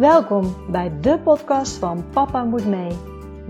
[0.00, 2.98] Welkom bij de podcast van Papa Moet Mee.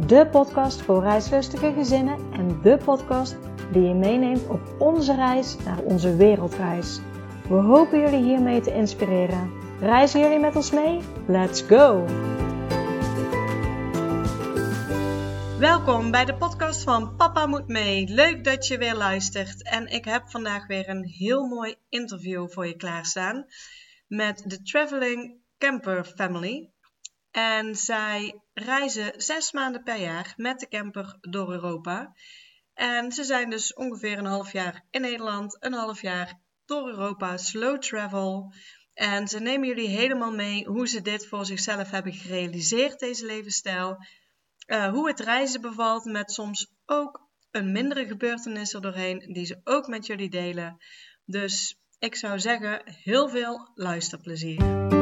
[0.07, 3.37] De podcast voor reislustige gezinnen en de podcast
[3.73, 7.01] die je meeneemt op onze reis naar onze wereldreis.
[7.49, 9.51] We hopen jullie hiermee te inspireren.
[9.81, 11.01] Reizen jullie met ons mee?
[11.27, 12.05] Let's go!
[15.59, 18.09] Welkom bij de podcast van Papa Moet Mee.
[18.09, 19.63] Leuk dat je weer luistert.
[19.63, 23.47] En ik heb vandaag weer een heel mooi interview voor je klaarstaan
[24.07, 26.71] met de Traveling Camper Family.
[27.31, 32.13] En zij reizen zes maanden per jaar met de camper door Europa.
[32.75, 37.37] En ze zijn dus ongeveer een half jaar in Nederland, een half jaar door Europa,
[37.37, 38.53] slow travel.
[38.95, 43.97] En ze nemen jullie helemaal mee hoe ze dit voor zichzelf hebben gerealiseerd, deze levensstijl.
[44.67, 49.61] Uh, hoe het reizen bevalt met soms ook een mindere gebeurtenis er doorheen, die ze
[49.65, 50.77] ook met jullie delen.
[51.25, 55.00] Dus ik zou zeggen, heel veel luisterplezier.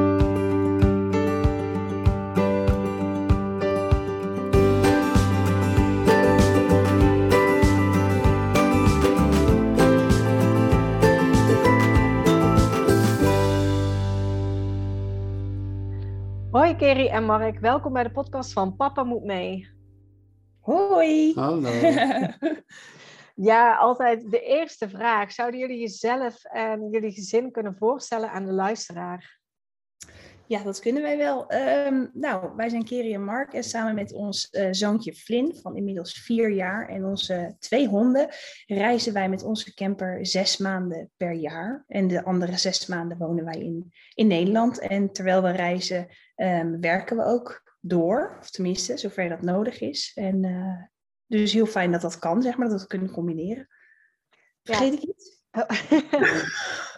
[16.78, 19.68] Kerry en Mark, welkom bij de podcast van Papa Moet Mee.
[20.60, 21.32] Hoi.
[21.34, 21.70] Hallo.
[23.50, 25.32] ja, altijd de eerste vraag.
[25.32, 29.37] Zouden jullie jezelf en jullie gezin kunnen voorstellen aan de luisteraar?
[30.48, 31.48] Ja, dat kunnen wij wel.
[31.48, 35.76] Ehm, nou, wij zijn Kerry en Mark en samen met ons uh, zoontje Flynn van
[35.76, 38.28] inmiddels vier jaar en onze twee honden
[38.66, 41.84] reizen wij met onze camper zes maanden per jaar.
[41.86, 44.78] En de andere zes maanden wonen wij in, in Nederland.
[44.78, 50.12] En terwijl we reizen um, werken we ook door, of tenminste zover dat nodig is.
[50.14, 50.82] En uh,
[51.26, 53.68] dus heel fijn dat dat kan, zeg maar, dat we het kunnen combineren.
[54.62, 55.42] Vergeet ik iets?
[55.50, 55.68] Oh.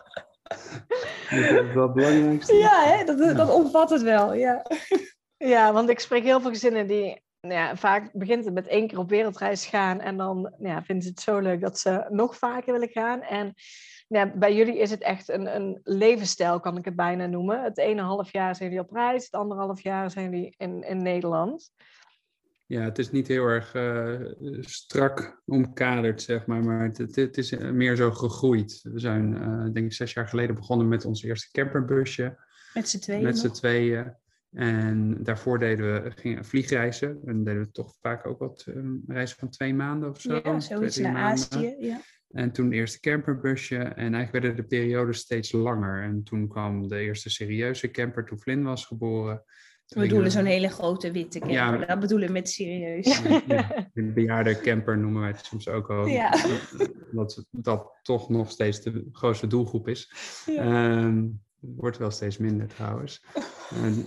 [1.31, 2.55] dat is wel het belangrijkste.
[2.55, 3.05] Ja, hè?
[3.05, 4.63] Dat, dat omvat het wel, ja.
[5.37, 7.23] Ja, want ik spreek heel veel gezinnen die...
[7.41, 10.83] Nou ja, vaak begint het met één keer op wereldreis gaan en dan nou ja,
[10.83, 13.23] vinden ze het zo leuk dat ze nog vaker willen gaan.
[13.23, 13.55] En
[14.09, 17.63] ja, bij jullie is het echt een, een levensstijl, kan ik het bijna noemen.
[17.63, 20.83] Het ene half jaar zijn jullie op reis, het andere half jaar zijn jullie in,
[20.83, 21.71] in Nederland.
[22.71, 24.21] Ja, het is niet heel erg uh,
[24.61, 28.81] strak omkaderd, zeg maar, maar het, het, is meer zo gegroeid.
[28.83, 32.39] We zijn, uh, denk ik, zes jaar geleden begonnen met ons eerste camperbusje.
[32.75, 33.23] Met z'n tweeën?
[33.23, 34.15] Met z'n tweeën.
[34.53, 37.21] En daarvoor deden we gingen vliegreizen.
[37.25, 40.41] En deden we toch vaak ook wat um, reizen van twee maanden of zo.
[40.45, 42.01] Ja, zoiets naar Azië, ja.
[42.31, 43.79] En toen eerste camperbusje.
[43.79, 46.03] En eigenlijk werden de periodes steeds langer.
[46.03, 49.43] En toen kwam de eerste serieuze camper toen Flynn was geboren.
[49.91, 51.57] We bedoelen zo'n hele grote witte camper.
[51.57, 53.23] Ja, dat bedoelen we met serieus.
[53.47, 56.07] Ja, de bejaarde camper noemen wij het soms ook al.
[56.07, 56.31] Ja.
[57.13, 60.13] Dat dat toch nog steeds de grootste doelgroep is.
[60.47, 61.03] Ja.
[61.05, 63.25] Um, wordt wel steeds minder trouwens.
[63.75, 64.07] En,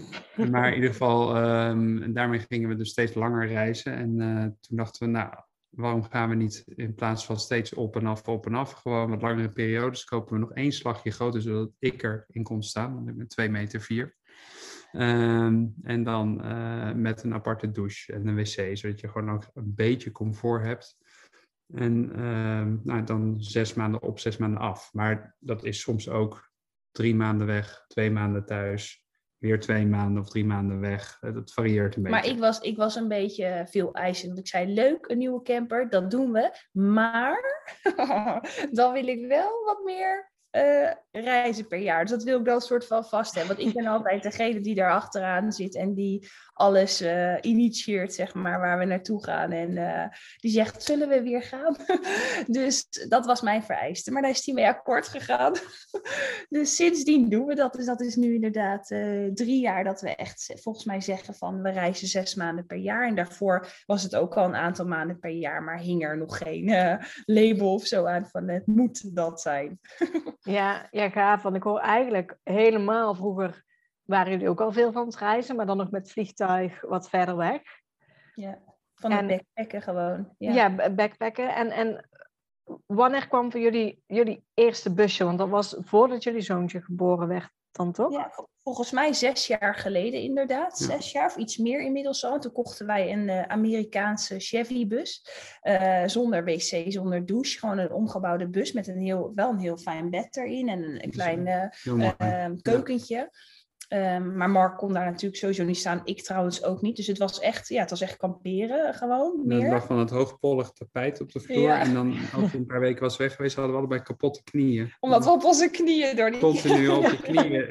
[0.52, 3.94] maar in ieder geval, um, daarmee gingen we dus steeds langer reizen.
[3.94, 5.34] En uh, toen dachten we, nou,
[5.70, 9.10] waarom gaan we niet in plaats van steeds op en af, op en af, gewoon
[9.10, 13.08] wat langere periodes, kopen we nog één slagje groter, zodat ik erin kon staan, want
[13.08, 14.16] ik ben 2 meter 4.
[14.96, 19.50] Um, en dan uh, met een aparte douche en een wc, zodat je gewoon ook
[19.54, 20.98] een beetje comfort hebt.
[21.74, 24.94] En uh, nou, dan zes maanden op, zes maanden af.
[24.94, 26.52] Maar dat is soms ook
[26.92, 29.06] drie maanden weg, twee maanden thuis,
[29.38, 31.18] weer twee maanden of drie maanden weg.
[31.22, 32.18] Eh, dat varieert een beetje.
[32.18, 34.38] Maar ik was, ik was een beetje veel eisend.
[34.38, 36.52] Ik zei, leuk, een nieuwe camper, dat doen we.
[36.72, 37.72] Maar
[38.72, 42.02] dan wil ik wel wat meer uh, reizen per jaar.
[42.02, 43.56] Dus dat wil ik wel een soort van vast hebben.
[43.56, 48.34] Want ik ben altijd degene die daar achteraan zit en die alles uh, initieert, zeg
[48.34, 49.52] maar, waar we naartoe gaan.
[49.52, 50.06] En uh,
[50.38, 51.76] die zegt, zullen we weer gaan?
[52.60, 54.12] dus dat was mijn vereiste.
[54.12, 55.54] Maar daar is hij mee akkoord gegaan.
[56.50, 57.74] dus sindsdien doen we dat.
[57.74, 58.88] Dus dat is nu inderdaad
[59.34, 63.08] drie jaar dat we echt volgens mij zeggen van we reizen zes maanden per jaar.
[63.08, 66.38] En daarvoor was het ook al een aantal maanden per jaar, maar hing er nog
[66.38, 69.80] geen label of zo aan van het moet dat zijn.
[70.44, 71.42] Ja, ja, gaaf.
[71.42, 73.64] Want ik hoor eigenlijk helemaal vroeger
[74.04, 77.36] waren jullie ook al veel van het reizen, maar dan nog met vliegtuig wat verder
[77.36, 77.62] weg.
[78.36, 78.60] Ja,
[78.94, 80.36] van het backpacken gewoon.
[80.38, 81.56] Ja, ja backpacken.
[81.56, 82.10] En, en
[82.86, 85.24] wanneer kwam voor jullie jullie eerste busje?
[85.24, 88.12] Want dat was voordat jullie zoontje geboren werd dan toch?
[88.12, 88.32] Ja,
[88.64, 90.78] volgens mij zes jaar geleden inderdaad.
[90.78, 92.40] Zes jaar of iets meer inmiddels al.
[92.40, 95.26] Toen kochten wij een uh, Amerikaanse Chevy-bus.
[95.64, 97.60] Uh, zonder wc, zonder douche.
[97.60, 100.70] Gewoon een omgebouwde bus met een heel, wel een heel fijn bed erin.
[100.70, 103.32] En een, een klein uh, keukentje.
[103.94, 106.02] Ehm, maar Mark kon daar natuurlijk sowieso niet staan.
[106.04, 106.96] Ik trouwens ook niet.
[106.96, 109.42] Dus het was echt, ja, het was echt kamperen gewoon.
[109.46, 109.64] Meer.
[109.64, 111.62] Er lag van het hoogpollig tapijt op de vloer.
[111.62, 111.80] Ja.
[111.80, 114.94] En dan, als we een paar weken was weg geweest, hadden we allebei kapotte knieën.
[115.00, 116.40] Omdat we op onze knieën door die...
[116.40, 117.68] continu op je knieën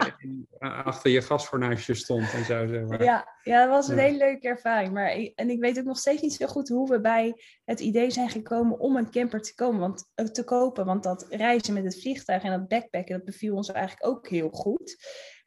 [0.58, 2.66] achter je gasfornuisje stond en zo.
[2.66, 3.02] Zeg maar.
[3.02, 4.02] Ja, ja, dat was een Ja.
[4.02, 4.92] hele leuke ervaring.
[4.92, 7.34] Maar, ik- en ik weet ook nog steeds niet zo goed hoe we bij
[7.64, 10.84] het idee zijn gekomen om een camper te, komen, want, eh, te kopen.
[10.84, 14.48] Want dat reizen met het vliegtuig en dat backpacken, dat beviel ons eigenlijk ook heel
[14.50, 14.96] goed.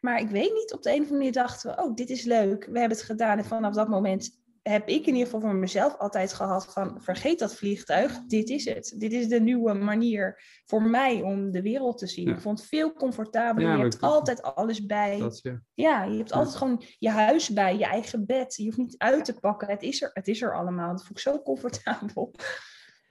[0.05, 2.23] Maar ik weet niet, op de een of andere manier dachten we, oh, dit is
[2.23, 2.65] leuk.
[2.65, 3.37] We hebben het gedaan.
[3.37, 7.39] En vanaf dat moment heb ik in ieder geval voor mezelf altijd gehad van, vergeet
[7.39, 8.19] dat vliegtuig.
[8.27, 8.93] Dit is het.
[8.97, 12.27] Dit is de nieuwe manier voor mij om de wereld te zien.
[12.27, 12.33] Ja.
[12.33, 13.69] Ik vond het veel comfortabeler.
[13.69, 15.17] Ja, je hebt altijd alles bij.
[15.19, 15.61] Dat, ja.
[15.73, 16.35] Ja, je hebt Ja.
[16.35, 18.55] altijd gewoon je huis bij, je eigen bed.
[18.55, 19.67] Je hoeft niet uit te pakken.
[19.67, 20.91] Het is er, het is er allemaal.
[20.91, 22.33] Dat vond ik zo comfortabel.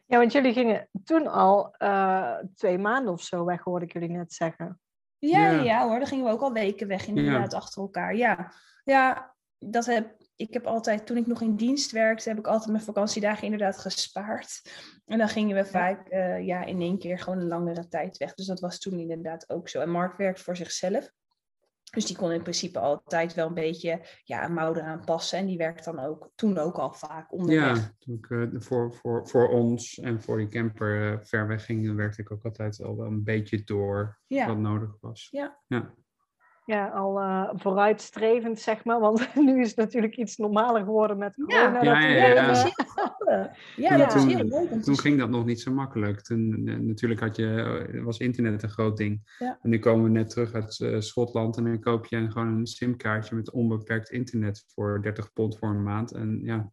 [0.07, 4.09] Ja, want jullie gingen toen al eh, twee maanden of zo weg, hoorde ik jullie
[4.09, 4.81] net zeggen.
[5.29, 5.63] Ja, Ja.
[5.63, 5.87] ja.
[5.87, 8.17] hoor, dan gingen we ook al weken weg inderdaad achter elkaar.
[8.17, 8.53] Ja,
[8.85, 12.71] ja dat heb, ik heb altijd, toen ik nog in dienst werkte, heb ik altijd
[12.71, 14.63] mijn vakantiedagen inderdaad gespaard.
[15.07, 18.35] En dan gingen we vaak eh, ja, in één keer gewoon een langere tijd weg.
[18.35, 19.81] Dus dat was toen inderdaad ook zo.
[19.81, 21.11] En Mark werkt voor zichzelf.
[21.95, 25.39] Dus die kon in principe altijd wel een beetje ja, een mouw eraan passen.
[25.39, 27.77] En die werkt dan ook toen ook al vaak onderweg.
[27.77, 31.65] Ja, toen ik eh, voor, voor, voor ons en voor die camper eh, ver weg
[31.65, 34.47] ging, werkte ik ook altijd al wel een beetje door Ja.
[34.47, 35.29] wat nodig was.
[35.31, 35.59] Ja.
[35.67, 35.95] ja.
[36.67, 39.01] Ja, al eh, vooruitstrevend, zeg maar.
[39.01, 41.63] Want nu is het natuurlijk iets normaler geworden met corona.
[41.63, 42.35] Ja, dat ja, ja, ja.
[42.35, 42.73] eh, dat.
[43.77, 45.01] Ja, Toen- dat is toen- heel leuk.
[45.01, 46.21] ging dat nog niet zo makkelijk.
[46.21, 49.35] Toen eh, natuurlijk had je, was internet een groot ding.
[49.39, 49.59] Ja.
[49.63, 52.67] En nu komen we net terug uit eh, Schotland en dan koop je gewoon een
[52.67, 56.13] simkaartje met onbeperkt internet voor 30 pond voor een maand.
[56.13, 56.71] En ja,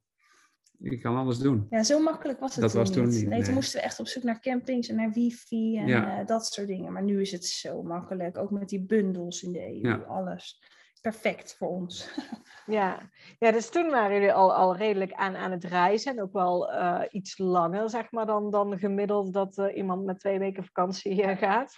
[0.81, 1.67] je kan alles doen.
[1.69, 3.13] Ja, zo makkelijk was het Dat toen, was toen niet.
[3.19, 6.19] niet, Nee, toen moesten we echt op zoek naar campings en naar wifi en Ja.
[6.19, 6.91] eh, dat soort dingen.
[6.93, 8.37] Maar nu is het zo makkelijk.
[8.37, 9.95] Ook met die bundels in de EU, Ja.
[9.95, 10.63] alles.
[11.01, 12.09] Perfect voor ons.
[12.65, 12.97] Ja.
[13.39, 16.11] ja, dus toen waren jullie al, al redelijk aan, aan het reizen.
[16.11, 20.19] En ook wel eh, iets langer, zeg maar, dan, dan gemiddeld dat eh, iemand met
[20.19, 21.75] twee weken vakantie eh, gaat.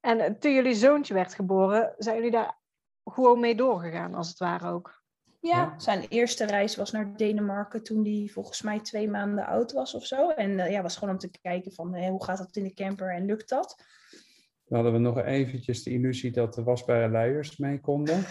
[0.00, 2.58] En toen jullie zoontje werd geboren, zijn jullie daar
[3.04, 4.97] gewoon mee doorgegaan, als het ware ook.
[5.40, 9.94] Ja, zijn eerste reis was naar Denemarken toen hij volgens mij twee maanden oud was
[9.94, 10.30] of zo.
[10.30, 12.74] En eh, ja, was gewoon om te kijken van eh, hoe gaat dat in de
[12.74, 13.82] camper en lukt dat?
[14.64, 18.24] Dan hadden we nog eventjes de illusie dat de wasbare luiers mee konden.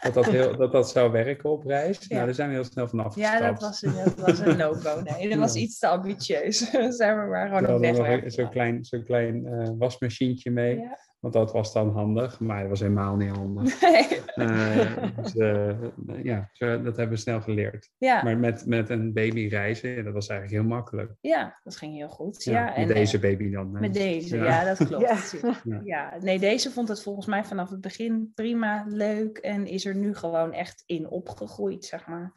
[0.00, 1.98] Dat dat, heel, dat, dat zou werken op reis.
[2.00, 2.14] Ja.
[2.14, 3.38] Nou, daar zijn we heel snel van afgestapt.
[3.38, 5.00] Ja, dat was een, dat was een no-go.
[5.00, 5.60] Nee, dat was Ja.
[5.60, 6.58] iets te ambitieus.
[6.96, 8.32] Zijn we maar gewoon op weg.
[8.32, 10.76] zo'n klein, zo'n klein eh, wasmachientje mee.
[10.78, 10.98] Ja.
[11.20, 13.80] Want dat was dan handig, maar dat was helemaal niet handig.
[14.34, 14.48] Nee.
[14.48, 15.78] Eh, dus, eh,
[16.24, 17.90] ja, zo- dat hebben we snel geleerd.
[17.98, 21.12] Ja, Maar met, met een baby reizen, dat was eigenlijk heel makkelijk.
[21.20, 22.44] ja, dat ging heel goed.
[22.44, 23.74] Ja, Ja, met en, deze baby dan.
[23.74, 23.80] hè.
[23.80, 24.44] Met deze, Ja.
[24.44, 25.36] ja, dat klopt.
[25.42, 25.54] Ja.
[25.64, 25.80] Ja.
[25.84, 26.16] Ja.
[26.20, 30.14] nee, deze vond het volgens mij vanaf het begin prima, leuk en is er nu
[30.14, 32.32] gewoon echt in opgegroeid, zeg maar.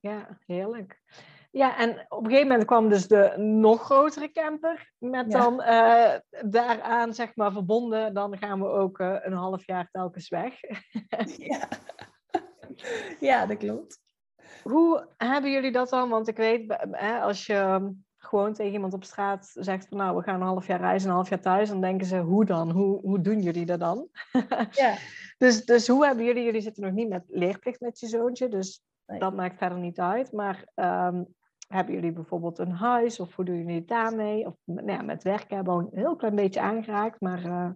[0.00, 1.00] Ja, heerlijk.
[1.54, 4.92] Ja, en op een gegeven moment kwam dus de nog grotere camper.
[4.98, 5.38] Met Ja.
[5.38, 6.14] dan eh,
[6.50, 8.14] daaraan, zeg maar, verbonden.
[8.14, 10.60] Dan gaan we ook eh, een half jaar telkens weg.
[11.36, 11.68] Ja,
[13.20, 14.00] ja dat klopt.
[14.62, 16.08] Hoe hebben jullie dat dan?
[16.08, 20.16] Want ik weet, hè, als je ehm, gewoon tegen iemand op straat zegt van nou,
[20.16, 22.70] we gaan een half jaar reizen, een half jaar thuis, dan denken ze, hoe dan?
[22.70, 24.08] Hoe, hoe doen jullie dat dan?
[24.70, 24.94] Ja.
[25.38, 28.82] Dus, dus hoe hebben jullie, jullie zitten nog niet met leerplicht met je zoontje, dus
[29.06, 29.18] Nee.
[29.18, 30.32] dat maakt verder niet uit.
[30.32, 31.22] Maar ehm,
[31.68, 34.46] hebben jullie bijvoorbeeld een huis of hoe doen jullie het daarmee?
[34.46, 37.70] Of nou ja, met werken hebben we een heel klein beetje aangeraakt, maar eh,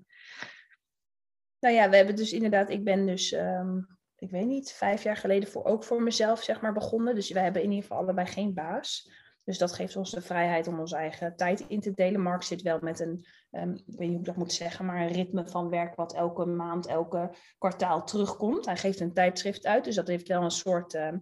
[1.59, 3.79] Nou ja, we hebben dus inderdaad, ik ben dus, ehm,
[4.17, 7.15] ik weet niet, vijf jaar geleden voor, ook voor mezelf zeg maar begonnen.
[7.15, 9.11] Dus wij hebben in ieder geval allebei geen baas.
[9.49, 12.21] Dus dat geeft ons de vrijheid om onze eigen tijd in te delen.
[12.21, 15.01] Mark zit wel met een, ehm, ik weet niet hoe ik dat moet zeggen, maar
[15.01, 18.67] een ritme van werk wat elke maand, elke kwartaal terugkomt.
[18.67, 21.19] Hij geeft een tijdschrift uit, dus dat heeft wel een soort, ehm,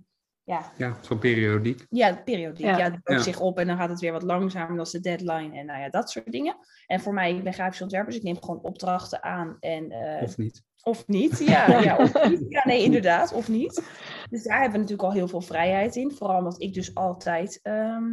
[0.47, 1.87] ja, Ja, zo'n periodiek.
[1.91, 2.67] ja, periodiek.
[2.67, 2.77] Ja.
[2.77, 3.25] Ja, het bouwt Ja.
[3.25, 4.77] zich op en dan gaat het weer wat langzamer.
[4.77, 6.57] Dat is de deadline en nou ja, dat soort dingen.
[6.87, 9.57] En voor mij, ik ben grafisch ontwerper, dus ik neem gewoon opdrachten aan.
[9.61, 10.63] En, eh, Of niet?
[10.83, 12.45] of niet, ja, ja, of niet.
[12.49, 13.83] Ja, nee, inderdaad, of niet.
[14.31, 16.13] Dus daar hebben we natuurlijk al heel veel vrijheid in.
[16.13, 18.05] Vooral omdat ik dus altijd ehm,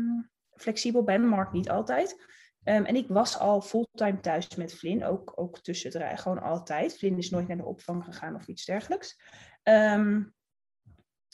[0.55, 2.31] flexibel ben, Mark niet altijd.
[2.63, 6.97] Ehm, en ik was al fulltime thuis met Flynn, ook, ook tussen het gewoon altijd.
[6.97, 9.19] Flynn is nooit naar de opvang gegaan of iets dergelijks.
[9.63, 10.21] Ehm,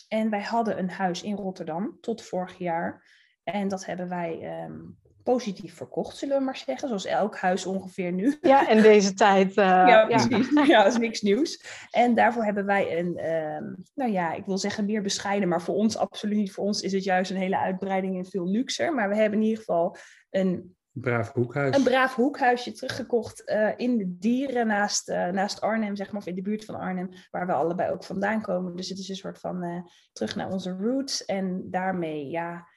[0.07, 3.03] en wij hadden een huis in Rotterdam tot vorig jaar.
[3.43, 4.77] En dat hebben wij ehm,
[5.23, 6.87] positief verkocht, zullen we maar zeggen.
[6.87, 8.37] Zoals elk huis ongeveer nu.
[8.41, 9.49] ja, in deze tijd.
[9.57, 10.49] eh, Ja, precies.
[10.67, 11.63] Ja, dat is niks nieuws.
[11.91, 13.63] En daarvoor hebben wij een, ehm,
[13.95, 16.51] nou ja, ik wil zeggen meer bescheiden, maar voor ons absoluut niet.
[16.51, 18.93] Voor ons is het juist een hele uitbreiding en veel luxer.
[18.93, 19.95] Maar we hebben in ieder geval
[20.29, 21.75] een braaf hoekhuis.
[21.75, 26.27] Een braaf hoekhuisje teruggekocht eh, in de dieren naast, eh, naast Arnhem, zeg maar, of
[26.27, 28.75] in de buurt van Arnhem, waar we allebei ook vandaan komen.
[28.75, 29.81] Dus het is een soort van eh,
[30.11, 32.67] terug naar onze roots en daarmee, ja,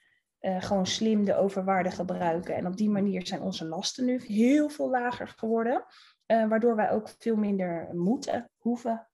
[0.58, 2.54] gewoon slim de overwaarde gebruiken.
[2.54, 5.84] En op die manier zijn onze lasten nu heel veel lager geworden.
[6.26, 9.08] waardoor wij ook veel minder moeten, hoeven.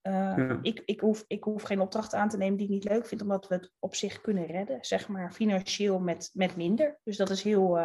[0.63, 3.23] ik, ik, hoef, ik hoef geen opdracht aan te nemen die ik niet leuk vind,
[3.23, 6.99] omdat we het op zich kunnen redden, zeg maar, financieel met, met minder.
[7.05, 7.79] Dus dat is heel,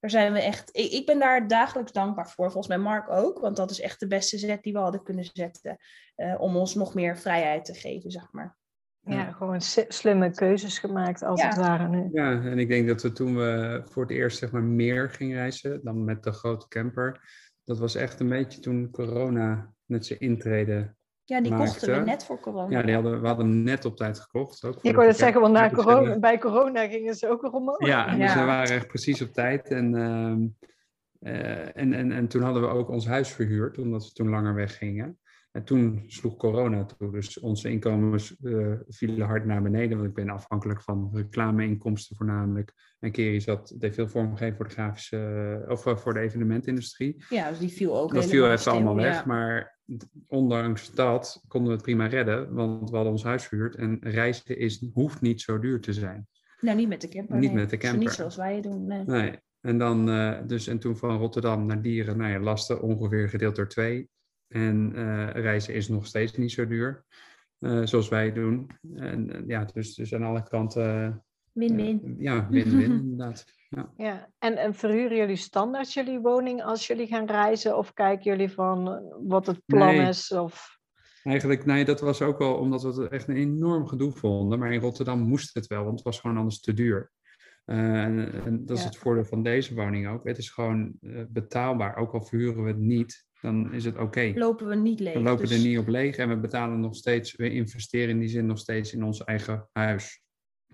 [0.00, 2.50] daar zijn we echt, ik, ik, ben daar dagelijks dankbaar voor.
[2.50, 5.30] Volgens mij Mark ook, want dat is echt de beste zet die we hadden kunnen
[5.32, 5.76] zetten.
[6.16, 8.56] Uh, om ons nog meer vrijheid te geven, zeg maar.
[9.00, 12.08] Ja, gewoon slimme keuzes gemaakt als het ware nu.
[12.12, 15.36] Ja, en ik denk dat we toen we voor het eerst zeg maar meer gingen
[15.36, 17.20] reizen dan met de grote camper.
[17.64, 20.94] Dat was echt een beetje toen corona met zijn intrede
[21.28, 22.78] ja, die kochten we net voor corona.
[22.78, 24.64] Ja, die hadden, we hadden hem net op tijd gekocht.
[24.64, 27.86] Ook ik het zeggen, want na corona, bij corona gingen ze ook omhoog.
[27.86, 29.70] Ja, dus we waren echt precies op tijd.
[29.70, 34.12] En, uh, uh, en, en, en toen hadden we ook ons huis verhuurd, omdat we
[34.12, 35.18] toen langer weggingen.
[35.52, 37.12] En toen sloeg corona toe.
[37.12, 39.96] Dus onze inkomens uh, vielen hard naar beneden.
[39.96, 42.72] Want ik ben afhankelijk van reclameinkomsten voornamelijk.
[42.98, 47.24] En Kerry zat, deed veel vormgeving voor de grafische, of voor de evenementindustrie.
[47.28, 49.24] Ja, dus die viel ook Dat viel even allemaal weg.
[49.24, 49.77] Maar
[50.26, 54.58] ondanks dat konden we het prima redden, want we hadden ons huis verhuurd en reizen
[54.58, 56.26] is, hoeft niet zo duur te zijn.
[56.60, 57.38] Nou, niet met de camper.
[57.38, 57.98] Niet met de camper.
[57.98, 58.86] niet zoals wij doen.
[58.86, 59.04] Nee.
[59.04, 59.38] nee.
[59.60, 63.56] En, dan, uh, dus, en toen van Rotterdam naar Dieren, nou ja, lasten ongeveer gedeeld
[63.56, 64.08] door twee.
[64.48, 67.04] En uh, reizen is nog steeds niet zo duur,
[67.58, 68.70] uh, zoals wij doen.
[68.94, 71.24] En ja, dus, dus aan alle kanten.
[71.58, 72.16] Win-win.
[72.18, 73.44] ja, win-win inderdaad.
[73.68, 73.92] Ja.
[73.96, 74.30] ja.
[74.38, 77.76] En, en verhuren jullie standaard jullie woning als jullie gaan reizen?
[77.76, 80.32] Of kijken jullie van eh, wat het plan is?
[80.32, 80.78] Of...
[81.22, 84.58] Eigenlijk, nee, dat was ook wel omdat we het echt een enorm gedoe vonden.
[84.58, 87.10] Maar in Rotterdam moest het wel, want het was gewoon anders te duur.
[87.66, 90.24] Uh, en, en, dat is het voordeel van deze woning ook.
[90.24, 91.96] Het is gewoon uh, betaalbaar.
[91.96, 94.04] Ook al verhuren we het niet, dan is het oké.
[94.04, 94.34] Okay.
[94.34, 95.14] Lopen we niet leeg.
[95.14, 95.56] We lopen dus...
[95.56, 98.58] er niet op leeg en we betalen nog steeds, we investeren in die zin nog
[98.58, 100.22] steeds in ons eigen huis.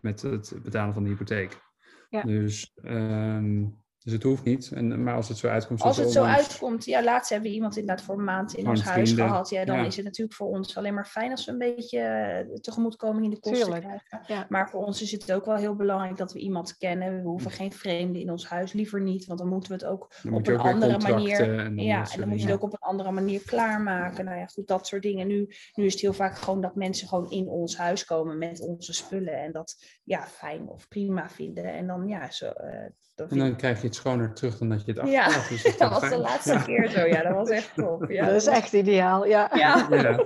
[0.05, 1.61] Met het betalen van de hypotheek.
[2.09, 2.23] Ja.
[2.23, 4.71] Dus, um, dus het hoeft niet.
[4.73, 5.83] En, maar als het zo uitkomt...
[5.83, 8.83] Als het zo uitkomt, ja, laatst hebben we iemand inderdaad voor een maand in ons
[8.83, 9.51] huis gehad.
[9.51, 12.61] Ja, dan is het natuurlijk voor ons alleen maar fijn als we een beetje eh,
[12.61, 13.85] tegemoetkoming in de kosten Tuurlijk.
[13.85, 14.35] krijgen.
[14.35, 14.47] Ja.
[14.49, 17.23] Maar voor ons is het ook wel heel belangrijk dat we iemand kennen.
[17.23, 19.27] We hoeven geen vreemden in ons huis, liever niet.
[19.27, 21.59] Want dan moeten we het ook op een andere manier...
[21.59, 24.25] En ja, en dan moet je het ook op een andere manier klaarmaken.
[24.25, 25.27] Nou ja, goed, dat soort dingen.
[25.27, 28.61] Nu, nu is het heel vaak gewoon dat mensen gewoon in ons huis komen met
[28.61, 29.43] onze spullen.
[29.43, 31.65] En dat ja, fijn of prima vinden.
[31.65, 32.47] En dan ja, zo...
[32.47, 35.33] Uh, en dan krijg je het schoner terug dan dat je het afhaalt.
[35.33, 37.07] Ja, dus dat, was de laatste keer zo.
[37.07, 38.05] Ja, dat was echt top.
[38.15, 39.51] Ja, dat is echt ideaal, ja.
[39.55, 40.17] Ja, ja.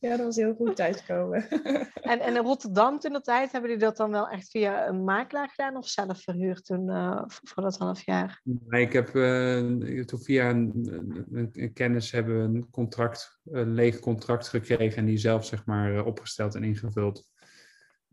[0.16, 1.48] dat was heel goed thuiskomen.
[1.94, 5.04] En, en in Rotterdam toen de tijd, hebben jullie dat dan wel echt via een
[5.04, 8.40] makelaar gedaan of zelf verhuurd toen, uh, voor dat half jaar?
[8.42, 13.98] Nee, ik heb uh, toen via een, een, kennis hebben we een contract, een leeg
[13.98, 17.24] contract gekregen en die zelf zeg maar opgesteld en ingevuld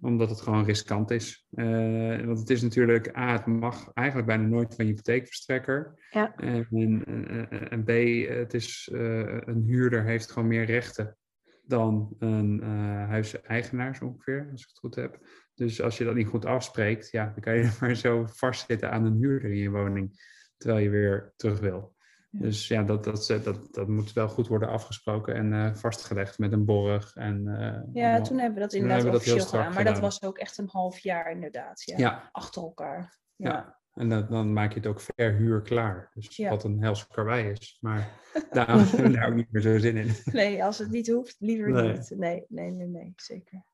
[0.03, 1.47] omdat het gewoon riskant is.
[1.51, 6.07] Uh, want het is natuurlijk, A, het mag eigenlijk bijna nooit van je hypotheekverstrekker.
[6.09, 6.35] Ja.
[6.35, 7.89] En, en, en B,
[8.29, 11.17] het is, uh, een huurder heeft gewoon meer rechten
[11.65, 15.19] dan een uh, huiseigenaar, zo ongeveer, als ik het goed heb.
[15.55, 19.05] Dus als je dat niet goed afspreekt, ja, dan kan je maar zo vastzitten aan
[19.05, 20.11] een huurder in je woning,
[20.57, 21.92] terwijl je weer terug wil.
[22.35, 26.51] Dus ja, dat, dat, dat, dat moet wel goed worden afgesproken en uh, vastgelegd met
[26.51, 27.15] een borg.
[27.15, 29.59] En, uh, ja, toen hebben we dat inderdaad officieel gedaan.
[29.59, 29.93] Maar gedaan.
[29.93, 31.81] dat was ook echt een half jaar inderdaad.
[31.81, 32.29] Ja, ja.
[32.31, 33.17] Achter elkaar.
[33.35, 33.49] Ja.
[33.49, 33.81] ja.
[33.93, 36.11] En dan, dan maak je het ook verhuur klaar.
[36.13, 37.77] Dus wat een helse karwei is.
[37.81, 38.19] Maar
[38.51, 40.11] daar hebben we daar ook niet meer zo zin in.
[40.25, 42.13] Nee, als het niet hoeft, liever niet.
[42.17, 43.65] Nee, nee, nee, nee, zeker.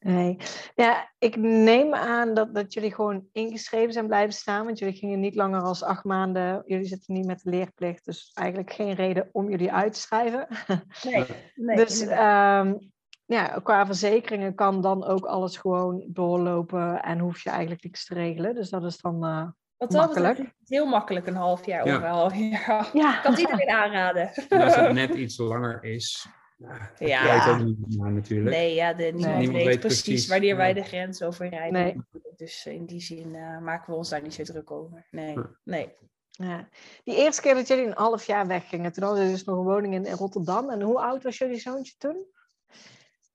[0.00, 0.36] Nee.
[0.74, 5.20] Ja, ik neem aan dat, dat jullie gewoon ingeschreven zijn blijven staan, want jullie gingen
[5.20, 6.62] niet langer als acht maanden.
[6.66, 10.46] Jullie zitten niet met de leerplicht, dus eigenlijk geen reden om jullie uit te schrijven.
[11.02, 11.26] Nee.
[11.54, 12.90] nee dus um,
[13.24, 18.14] ja, qua verzekeringen kan dan ook alles gewoon doorlopen en hoef je eigenlijk niks te
[18.14, 18.54] regelen.
[18.54, 20.36] Dus dat is dan uh, Wat makkelijk.
[20.36, 22.24] Dat heel makkelijk een half jaar ja.
[22.24, 22.90] of jaar.
[23.02, 23.16] Ja.
[23.16, 24.32] Ik kan het iedereen aanraden.
[24.48, 26.26] En als het net iets langer is,
[26.98, 28.56] ja, ook niet natuurlijk.
[28.56, 29.50] Nee, ja, de, niemand, nee.
[29.50, 31.72] weet, weet precies, precies wanneer wij de grens overrijden.
[31.72, 31.96] Nee.
[32.36, 35.06] Dus in die zin uh, maken we ons daar niet zo druk over.
[35.10, 35.94] Nee, nee.
[36.30, 36.68] Ja.
[37.04, 39.64] Die eerste keer dat jullie een half jaar weggingen, toen hadden jullie dus nog een
[39.64, 40.70] woning in, in Rotterdam.
[40.70, 42.26] En hoe oud was jullie zoontje toen?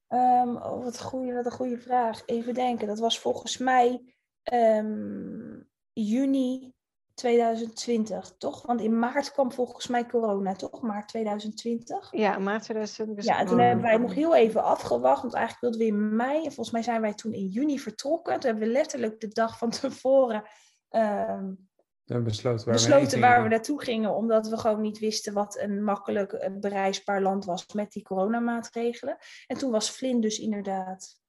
[0.10, 2.24] Um, oh, wat, goeie, wat een goede vraag.
[2.26, 4.16] Even denken, dat was volgens mij
[4.54, 6.75] um, juni
[7.16, 8.66] 2020, toch?
[8.66, 10.82] Want in maart kwam volgens mij corona, toch?
[10.82, 12.12] Maart 2020.
[12.12, 13.26] Ja, maart 2020.
[13.26, 16.36] Ja, en toen hebben wij nog heel even afgewacht, want eigenlijk wilden we in mei.
[16.36, 18.34] En volgens mij zijn wij toen in juni vertrokken.
[18.34, 20.44] Toen hebben we letterlijk de dag van tevoren
[20.90, 23.50] We hebben besloten waar we besloten heen waar we gingen.
[23.50, 27.92] naartoe gingen, omdat we gewoon niet wisten wat een makkelijk eh, bereisbaar land was met
[27.92, 29.18] die coronamaatregelen.
[29.48, 31.24] En toen was Flynn dus inderdaad,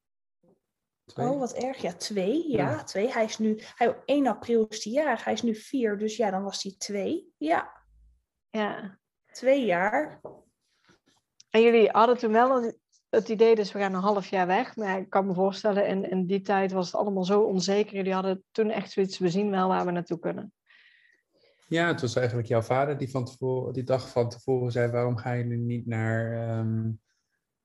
[1.07, 1.27] Twee.
[1.27, 2.83] oh wat erg, ja twee, ja, Ja.
[2.83, 3.11] twee.
[3.11, 6.31] Hij is nu, hij, 1 april is hij jaar, hij is nu vier, dus ja,
[6.31, 7.33] dan was hij twee.
[7.37, 7.71] Ja,
[8.49, 8.99] Ja.
[9.31, 10.21] twee jaar.
[11.49, 14.75] En jullie hadden toen wel het- het idee, dus we gaan een half jaar weg.
[14.75, 17.95] Maar ik kan me voorstellen, in, in die tijd was het allemaal zo onzeker.
[17.95, 20.53] Jullie hadden toen echt zoiets, we zien wel waar we naartoe kunnen.
[21.67, 25.17] Ja, het was eigenlijk jouw vader die van tevoren, die dag van tevoren zei: waarom
[25.17, 26.89] gaan jullie niet naar ehm,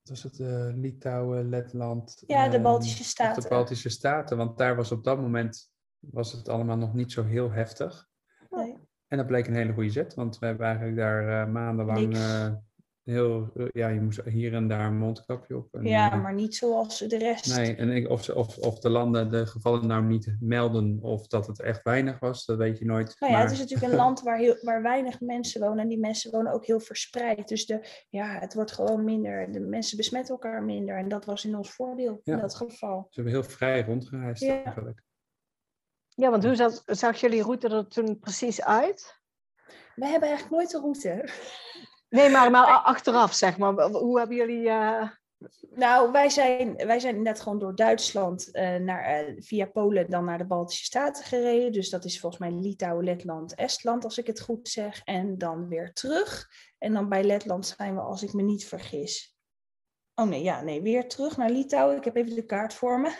[0.03, 2.23] was het, eh, Litouwen, Letland?
[2.27, 3.43] Ja, de ehm, Baltische Staten.
[3.43, 7.23] De Baltische Staten, want daar was op dat moment was het allemaal nog niet zo
[7.23, 8.09] heel heftig.
[8.49, 8.77] Nee.
[9.07, 12.17] En dat bleek een hele goede zet, want we hebben eigenlijk daar eh, maandenlang
[13.03, 15.73] heel, eh, ja, je moest hier en daar een mondkapje op.
[15.73, 17.55] En, Ja, eh, maar niet zoals de rest.
[17.57, 21.27] Nee, en ik, of, ze- of, of de landen de gevallen nou niet melden of
[21.27, 23.15] dat het echt weinig was, dat weet je nooit.
[23.19, 25.87] Nou ja, maar- het is natuurlijk een land waar, heel, waar weinig mensen wonen en
[25.87, 27.47] die mensen wonen ook heel verspreid.
[27.47, 29.51] Dus de, ja, het wordt gewoon minder.
[29.51, 32.33] De mensen besmetten elkaar minder en dat was in ons voordeel Ja.
[32.33, 33.07] in dat geval.
[33.09, 34.63] Ze hebben heel vrij rondgereisd Ja.
[34.63, 35.01] eigenlijk.
[36.15, 39.21] Ja, want hoe zag, zag jullie route er toen precies uit?
[39.95, 41.29] We hebben eigenlijk nooit een route.
[42.13, 43.73] Nee, maar, maar achteraf, zeg maar.
[43.89, 44.69] Hoe hebben jullie...
[44.69, 45.09] eh,
[45.75, 50.25] Nou, wij zijn, wij zijn net gewoon door Duitsland eh, naar, eh, via Polen dan
[50.25, 51.71] naar de Baltische Staten gereden.
[51.71, 55.01] Dus dat is volgens mij Litouwen, Letland, Estland, als ik het goed zeg.
[55.03, 56.47] En dan weer terug.
[56.77, 59.32] En dan bij Letland zijn we, als ik me niet vergis.
[60.15, 61.97] Oh nee, ja, nee, weer terug naar Litouwen.
[61.97, 63.15] Ik heb even de kaart voor me.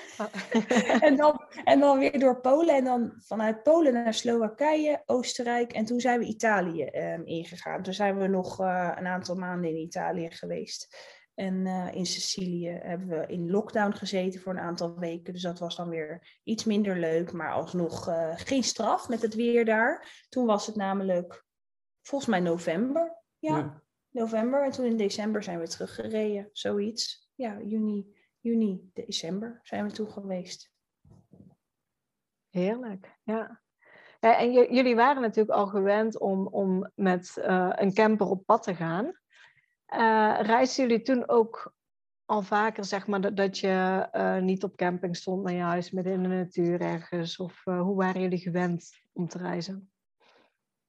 [1.07, 2.75] en, dan, en dan weer door Polen.
[2.75, 5.73] En dan vanuit Polen naar Slowakije, Oostenrijk.
[5.73, 7.83] En toen zijn we Italië ehm, ingegaan.
[7.83, 10.97] Toen zijn we nog eh, een aantal maanden in Italië geweest.
[11.35, 15.33] En eh, in Sicilië hebben we in lockdown gezeten voor een aantal weken.
[15.33, 17.31] Dus dat was dan weer iets minder leuk.
[17.31, 20.25] Maar alsnog eh, geen straf met het weer daar.
[20.29, 21.45] Toen was het namelijk
[22.01, 23.21] volgens mij november.
[23.37, 23.81] Ja, Ja.
[24.13, 24.63] November.
[24.63, 26.49] En toen in december zijn we teruggereden.
[26.51, 27.31] Zoiets.
[27.35, 30.71] Ja, juni, juni, december zijn we toen geweest.
[32.49, 33.61] Heerlijk, ja.
[34.19, 38.75] en jullie waren natuurlijk al gewend om, om met eh, een camper op pad te
[38.75, 39.19] gaan.
[39.85, 41.73] Eh reisden jullie toen ook
[42.25, 46.13] al vaker, zeg maar, dat, dat je eh, niet op camping stond, maar juist midden
[46.13, 47.37] in de natuur ergens?
[47.37, 49.92] Of hoe waren jullie gewend om te reizen?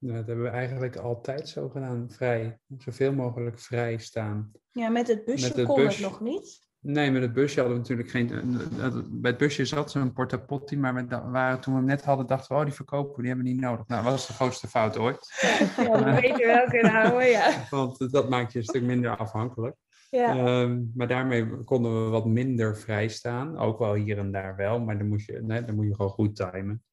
[0.07, 2.59] Dat hebben we eigenlijk altijd zo gedaan, vrij.
[2.79, 4.53] Zoveel mogelijk vrij staan.
[4.73, 6.63] Ja, met het busje Met het kon het nog niet.
[6.81, 8.31] Nee, met het busje hadden we natuurlijk geen...
[8.31, 11.89] eh, eh, Bij het busje zat zo'n porta potty, maar we waren, toen we hem
[11.89, 13.87] net hadden, dachten we, oh, die verkopen die hebben we niet nodig.
[13.87, 15.33] Nou, dat was de grootste fout ooit.
[15.77, 17.53] Ja, we weten welke nou, ja.
[17.71, 19.77] Want dat maakt je een stuk minder afhankelijk.
[20.11, 20.37] ja.
[20.37, 23.59] Ehm, maar daarmee konden we wat minder vrij staan.
[23.59, 26.11] Ook wel hier en daar wel, maar dan moet je, nee, dan moet je gewoon
[26.11, 26.83] goed timen.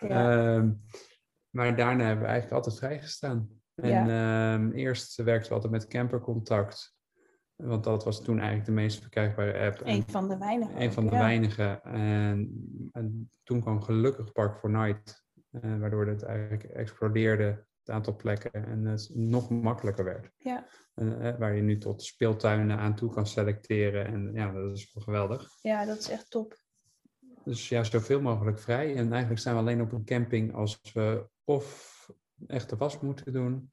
[0.00, 0.54] Ja.
[0.56, 0.70] Ehm,
[1.54, 3.48] maar daarna hebben we eigenlijk altijd vrijgestaan.
[3.74, 6.92] En ehm, eerst werkten we altijd met campercontact.
[7.56, 9.80] Want dat was toen eigenlijk de meest verkrijgbare app.
[9.80, 10.82] En Een van de weinigen.
[10.82, 11.18] een van de ja.
[11.18, 11.80] weinige.
[11.84, 12.50] En,
[12.92, 15.22] en toen kwam gelukkig Park for Night.
[15.50, 17.44] eh, waardoor het eigenlijk explodeerde,
[17.78, 18.52] het aantal plekken.
[18.52, 20.30] En het nog makkelijker werd.
[20.36, 20.66] Ja.
[20.94, 24.06] En, eh, waar je nu tot speeltuinen aan toe kan selecteren.
[24.06, 25.48] En ja, dat is wel geweldig.
[25.60, 26.62] ja, dat is echt top.
[27.44, 28.96] Dus ja, zoveel mogelijk vrij.
[28.96, 31.92] En eigenlijk staan we alleen op een camping als we of
[32.46, 33.72] echt de was moeten doen.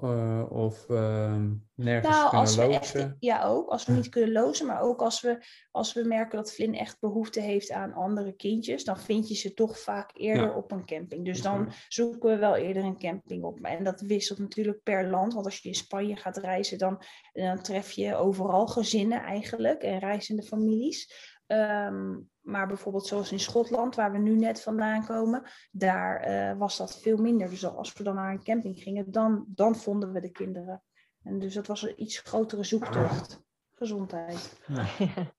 [0.00, 3.16] eh, of ehm, nergens Nou, kunnen echt, lozen.
[3.18, 6.52] ja ook, als we niet kunnen lozen, maar ook als we, als we merken dat
[6.52, 10.54] Flynn echt behoefte heeft aan andere kindjes, dan vind je ze toch vaak eerder Ja.
[10.56, 11.24] op een camping.
[11.24, 13.60] Dus dan zoeken we wel eerder een camping op.
[13.60, 17.02] En dat wisselt natuurlijk per land, want als je in Spanje gaat reizen, dan,
[17.32, 21.30] dan tref je overal gezinnen eigenlijk en reizende families.
[21.52, 26.76] Ehm, maar bijvoorbeeld zoals in Schotland, waar we nu net vandaan komen, daar eh, was
[26.76, 27.50] dat veel minder.
[27.50, 30.82] Dus als we dan naar een camping gingen, dan, dan vonden we de kinderen.
[31.22, 33.42] En dus dat was een iets grotere zoektocht.
[33.74, 34.60] Gezondheid.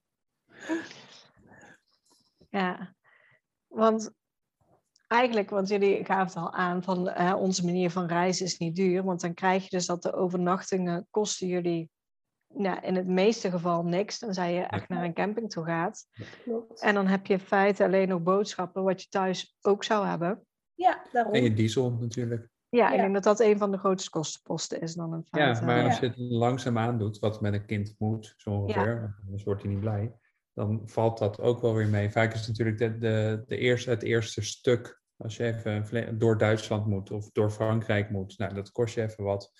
[2.49, 2.95] Ja,
[3.67, 4.13] want
[5.07, 9.03] eigenlijk, want jullie gaven het al aan van onze manier van reizen is niet duur,
[9.03, 11.89] want dan krijg je dus dat de overnachtingen kosten jullie
[12.55, 16.05] nou, in het meeste geval niks, tenzij je echt naar een camping toe gaat.
[16.43, 16.81] Klopt.
[16.81, 20.45] En dan heb je in feite alleen nog boodschappen, wat je thuis ook zou hebben.
[20.73, 21.33] Ja, daarom.
[21.33, 22.49] En je diesel natuurlijk.
[22.69, 23.01] Ja, ik Ja.
[23.01, 25.59] denk dat dat een van de grootste kostenposten is dan in feite.
[25.59, 25.85] Ja, maar Ja.
[25.85, 29.61] als je het langzaamaan doet, wat met een kind moet, zo ongeveer, want anders wordt
[29.61, 30.13] hij niet blij,
[30.53, 32.11] dan valt dat ook wel weer mee.
[32.11, 36.37] Vaak is het natuurlijk de, de, de eerste, het eerste stuk, als je even door
[36.37, 39.51] Duitsland moet of door Frankrijk moet, nou, dat kost je even wat.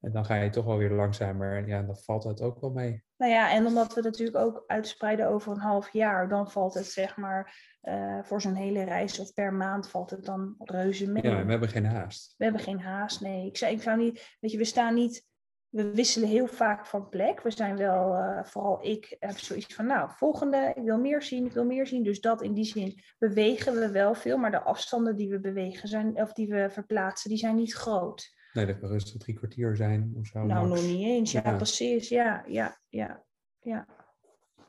[0.00, 1.56] En dan ga je toch wel weer langzamer.
[1.56, 3.04] En ja, dan valt het ook wel mee.
[3.16, 6.86] Nou ja, en omdat we natuurlijk ook uitspreiden over een half jaar, dan valt het
[6.86, 11.22] zeg maar eh, voor zo'n hele reis of per maand valt het dan reuze mee.
[11.22, 12.34] Ja, we hebben geen haast.
[12.36, 13.46] We hebben geen haast, nee.
[13.46, 15.24] Ik, zei, ik zou niet, weet je, we staan niet,
[15.68, 17.42] we wisselen heel vaak van plek.
[17.42, 21.46] We zijn wel, eh, vooral ik heb zoiets van, nou, volgende, ik wil meer zien,
[21.46, 22.02] ik wil meer zien.
[22.02, 25.88] Dus dat in die zin bewegen we wel veel, maar de afstanden die we bewegen
[25.88, 28.34] zijn, of die we verplaatsen, die zijn niet groot.
[28.56, 30.44] Nee, dat kan rustig drie kwartier zijn of zo.
[30.44, 30.80] Nou, max.
[30.80, 31.32] nog niet eens.
[31.32, 31.56] Ja, Ja.
[31.56, 32.08] precies.
[32.08, 33.24] Ja, ja, ja,
[33.60, 33.86] ja.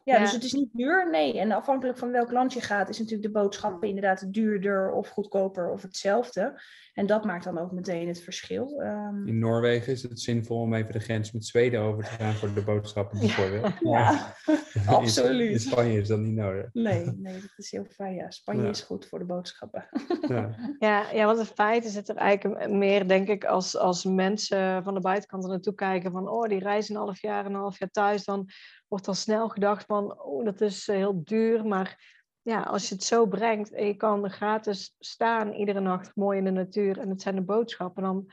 [0.08, 0.20] Ja, Ja.
[0.20, 1.40] dus het is niet duur, nee.
[1.40, 5.72] En afhankelijk van welk land je gaat, is natuurlijk de boodschappen inderdaad duurder of goedkoper
[5.72, 6.62] of hetzelfde.
[6.94, 8.82] En dat maakt dan ook meteen het verschil.
[8.82, 12.34] Ehm, In Noorwegen is het zinvol om even de grens met Zweden over te gaan
[12.34, 13.74] voor de boodschappen bijvoorbeeld.
[13.80, 14.34] ja,
[14.74, 15.52] In- absoluut.
[15.52, 16.70] In Spanje is dat niet nodig.
[16.74, 18.16] nee, nee, dat is heel fijn.
[18.16, 18.70] Ja, Spanje Ja.
[18.70, 19.90] is goed voor de boodschappen.
[20.28, 20.56] Ja.
[20.80, 24.94] Ja, ja, want in feite zit er eigenlijk meer, denk ik, als, als mensen van
[24.94, 27.90] de buitenkant er naartoe kijken van, oh, die reizen een half jaar, een half jaar
[27.92, 28.50] thuis, dan
[28.88, 31.66] wordt al snel gedacht van, oh, dat is eh, heel duur.
[31.66, 36.38] Maar ja, als je het zo brengt en je kan gratis staan iedere nacht mooi
[36.38, 38.32] in de natuur en het zijn de boodschappen, dan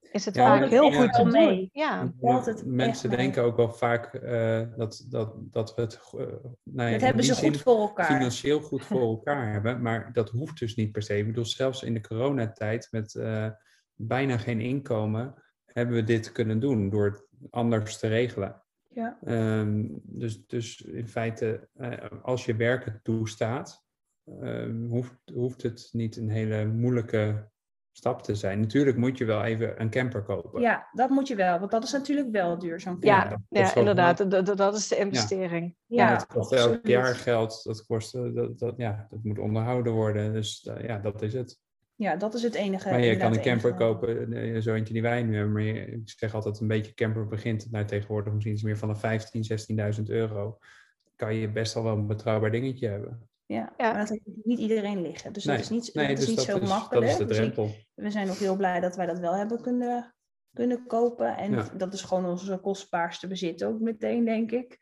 [0.00, 1.32] is het Ja, vaak heel goed te doen.
[1.32, 1.70] mee.
[1.72, 2.12] Ja,
[2.64, 6.18] Mensen denken ook wel vaak eh, dat, dat, dat we het eh,
[6.62, 8.06] nou ja, Dat in hebben ze goed voor elkaar.
[8.06, 9.82] financieel goed voor elkaar hebben.
[9.82, 11.16] Maar dat hoeft dus niet per se.
[11.18, 13.48] Ik bedoel, zelfs in de coronatijd met eh,
[13.94, 18.63] bijna geen inkomen hebben we dit kunnen doen door het anders te regelen.
[18.94, 19.18] Ja.
[19.24, 23.84] Ehm, dus, dus in feite, eh, als je werken toestaat,
[24.40, 27.48] ehm, hoeft, hoeft het niet een hele moeilijke
[27.92, 28.60] stap te zijn.
[28.60, 30.60] Natuurlijk moet je wel even een camper kopen.
[30.60, 33.76] ja, dat moet je wel, want dat is natuurlijk wel duur, zo'n Ja, camper.
[33.76, 35.76] inderdaad, dat, dat- is de investering.
[35.86, 39.38] Ja, Ja, het kost elk jaar geld, dat, kost, eh, dat, dat, ja, dat moet
[39.38, 40.32] onderhouden worden.
[40.32, 41.58] Dus eh, ja, dat is het.
[41.96, 42.90] Ja, dat is het enige.
[42.90, 43.84] maar je kan een camper enige.
[43.84, 45.52] kopen, zo eentje die wij nu hebben.
[45.52, 49.18] Maar ik zeg altijd, een beetje camper begint nou tegenwoordig misschien iets meer van de
[49.96, 50.58] 15.000, 16.000 euro.
[51.16, 53.28] Kan je best al wel een betrouwbaar dingetje hebben.
[53.46, 53.90] Ja, Ja.
[53.92, 55.32] maar dat heeft niet iedereen liggen.
[55.32, 57.06] Dus nee, dat is niet, nee, dat is dus niet dat zo is, makkelijk.
[57.06, 57.74] Dat is de Dus ik- drempel.
[57.94, 60.14] we zijn ook heel blij dat wij dat wel hebben kunnen,
[60.52, 61.36] kunnen kopen.
[61.36, 61.68] En Ja.
[61.76, 64.78] dat is gewoon onze kostbaarste bezit ook meteen, denk ik.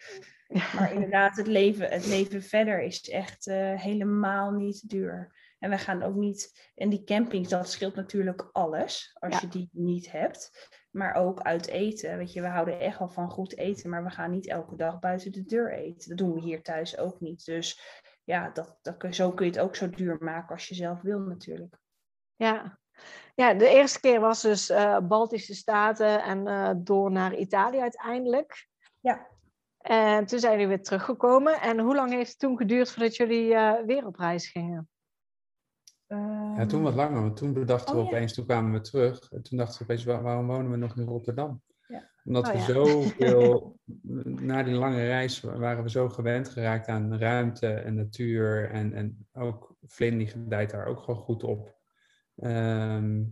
[0.76, 5.40] Maar inderdaad, het leven, het leven verder is echt eh, helemaal niet duur.
[5.62, 6.70] En we gaan ook niet...
[6.74, 9.40] En die campings, dat scheelt natuurlijk alles als Ja.
[9.40, 10.70] je die niet hebt.
[10.90, 12.16] Maar ook uit eten.
[12.16, 13.90] Weet je, we houden echt wel van goed eten.
[13.90, 16.08] Maar we gaan niet elke dag buiten de deur eten.
[16.08, 17.44] Dat doen we hier thuis ook niet.
[17.44, 17.80] Dus
[18.24, 21.18] ja, dat, dat, zo kun je het ook zo duur maken als je zelf wil
[21.18, 21.78] natuurlijk.
[22.36, 22.78] Ja.
[23.34, 28.68] ja, de eerste keer was dus eh, Baltische Staten en eh, door naar Italië uiteindelijk.
[29.00, 29.26] Ja.
[29.78, 31.60] En toen zijn jullie weer teruggekomen.
[31.60, 34.90] En hoe lang heeft het toen geduurd voordat jullie eh, weer op reis gingen?
[36.56, 38.16] Ja, toen wat langer, want toen bedachten we Oh, ja.
[38.16, 39.32] opeens, toen kwamen we terug.
[39.32, 41.62] En toen dachten we opeens, waar- waarom wonen we nog in Rotterdam?
[41.86, 42.10] Ja.
[42.24, 43.78] Omdat Oh, we zoveel,
[44.48, 48.70] na die lange reis waren we zo gewend geraakt aan ruimte en natuur.
[48.70, 51.76] En, en ook Flynn die gedijt daar ook gewoon goed op.
[52.36, 53.22] Ehm,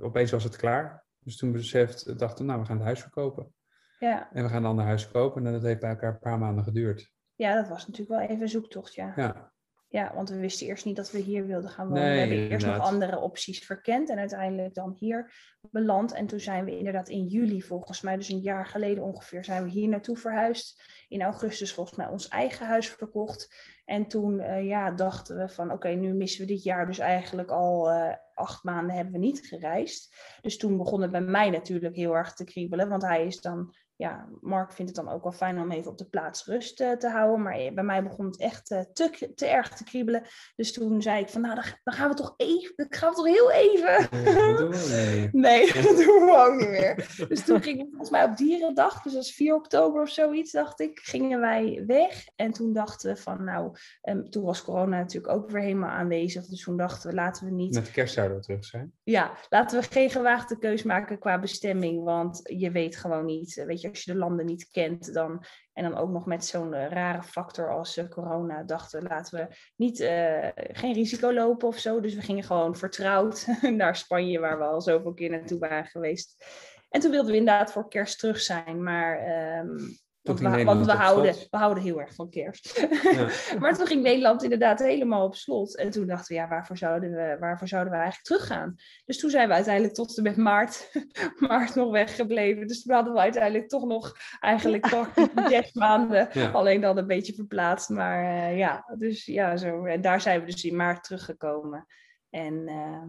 [0.00, 1.04] opeens was het klaar.
[1.18, 3.54] Dus toen beseft, dachten we, nou we gaan het huis verkopen.
[3.98, 4.28] Ja.
[4.32, 5.46] En we gaan een ander huis kopen.
[5.46, 7.12] En dat heeft bij elkaar een paar maanden geduurd.
[7.34, 9.12] ja, dat was natuurlijk wel even een zoektocht, ja.
[9.16, 9.52] Ja,
[9.94, 12.02] Ja, want we wisten eerst niet dat we hier wilden gaan wonen.
[12.02, 15.32] Nee, we hebben eerst nog andere opties verkend en uiteindelijk dan hier
[15.70, 16.12] beland.
[16.12, 19.64] En toen zijn we inderdaad in juli, volgens mij, dus een jaar geleden ongeveer, zijn
[19.64, 20.82] we hier naartoe verhuisd.
[21.08, 23.54] In augustus volgens mij ons eigen huis verkocht.
[23.84, 27.50] En toen eh, ja, dachten we van oké, nu missen we dit jaar dus eigenlijk
[27.50, 30.16] al eh, acht maanden hebben we niet gereisd.
[30.40, 32.88] Dus toen begon het bij mij natuurlijk heel erg te kriebelen.
[32.88, 35.98] Want hij is dan, ja, Mark vindt het dan ook wel fijn om even op
[35.98, 37.42] de plaats rust eh, te houden.
[37.42, 40.22] Maar eh, bij mij begon het echt eh, te, te erg te kriebelen.
[40.56, 43.16] Dus toen zei ik van nou, dan, dan gaan we toch even, dan gaan we
[43.16, 44.08] toch heel even.
[44.24, 45.32] dat doen we niet.
[45.32, 47.26] Nee, dat doen we ook niet meer.
[47.28, 50.52] Dus toen gingen we volgens mij op Dierendag, dus dat is 4 oktober of zoiets,
[50.52, 52.24] dacht ik, gingen wij weg.
[52.36, 56.46] En toen dachten we van, nou, em, toen was corona natuurlijk ook weer helemaal aanwezig.
[56.46, 58.92] Dus toen dachten we, laten we niet, Met kerst zouden we terug zijn.
[59.02, 62.04] ja, laten we geen gewaagde keus maken qua bestemming.
[62.04, 65.82] Want je weet gewoon niet, weet je, als je de landen niet kent, dan, en
[65.84, 70.00] dan ook nog met zo'n eh, rare factor als eh, corona, dachten laten we niet,
[70.00, 72.00] eh, geen risico lopen of zo.
[72.00, 76.44] Dus we gingen gewoon vertrouwd naar Spanje, waar we al zoveel keer naartoe waren geweest.
[76.90, 79.18] En toen wilden we inderdaad voor kerst terug zijn, maar...
[79.18, 82.86] ehm, want, we, want we, houden, we houden heel erg van kerst.
[83.02, 83.28] Ja.
[83.60, 85.76] maar toen ging Nederland inderdaad helemaal op slot.
[85.76, 88.74] En toen dachten we, ja, waarvoor zouden we, waarvoor zouden we eigenlijk teruggaan?
[89.04, 90.90] Dus toen zijn we uiteindelijk tot en met maart,
[91.48, 92.66] maart nog weggebleven.
[92.66, 95.08] Dus toen hadden we uiteindelijk toch nog eigenlijk toch
[95.48, 96.28] zes maanden.
[96.32, 96.50] Ja.
[96.50, 97.88] Alleen dan een beetje verplaatst.
[97.88, 99.84] Maar eh, ja, dus ja, zo.
[99.84, 101.86] En daar zijn we dus in maart teruggekomen.
[102.30, 103.02] En eh,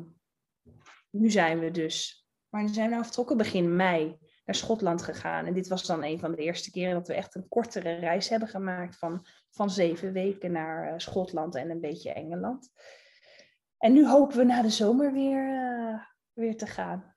[1.09, 2.25] nu zijn we dus
[2.55, 5.45] maar dan zijn we nou vertrokken begin mei naar Schotland gegaan.
[5.45, 8.29] En dit was dan een van de eerste keren dat we echt een kortere reis
[8.29, 12.71] hebben gemaakt van, van zeven weken naar uh, Schotland en een beetje Engeland.
[13.77, 15.99] En nu hopen we na de zomer weer, uh,
[16.33, 17.15] weer te gaan.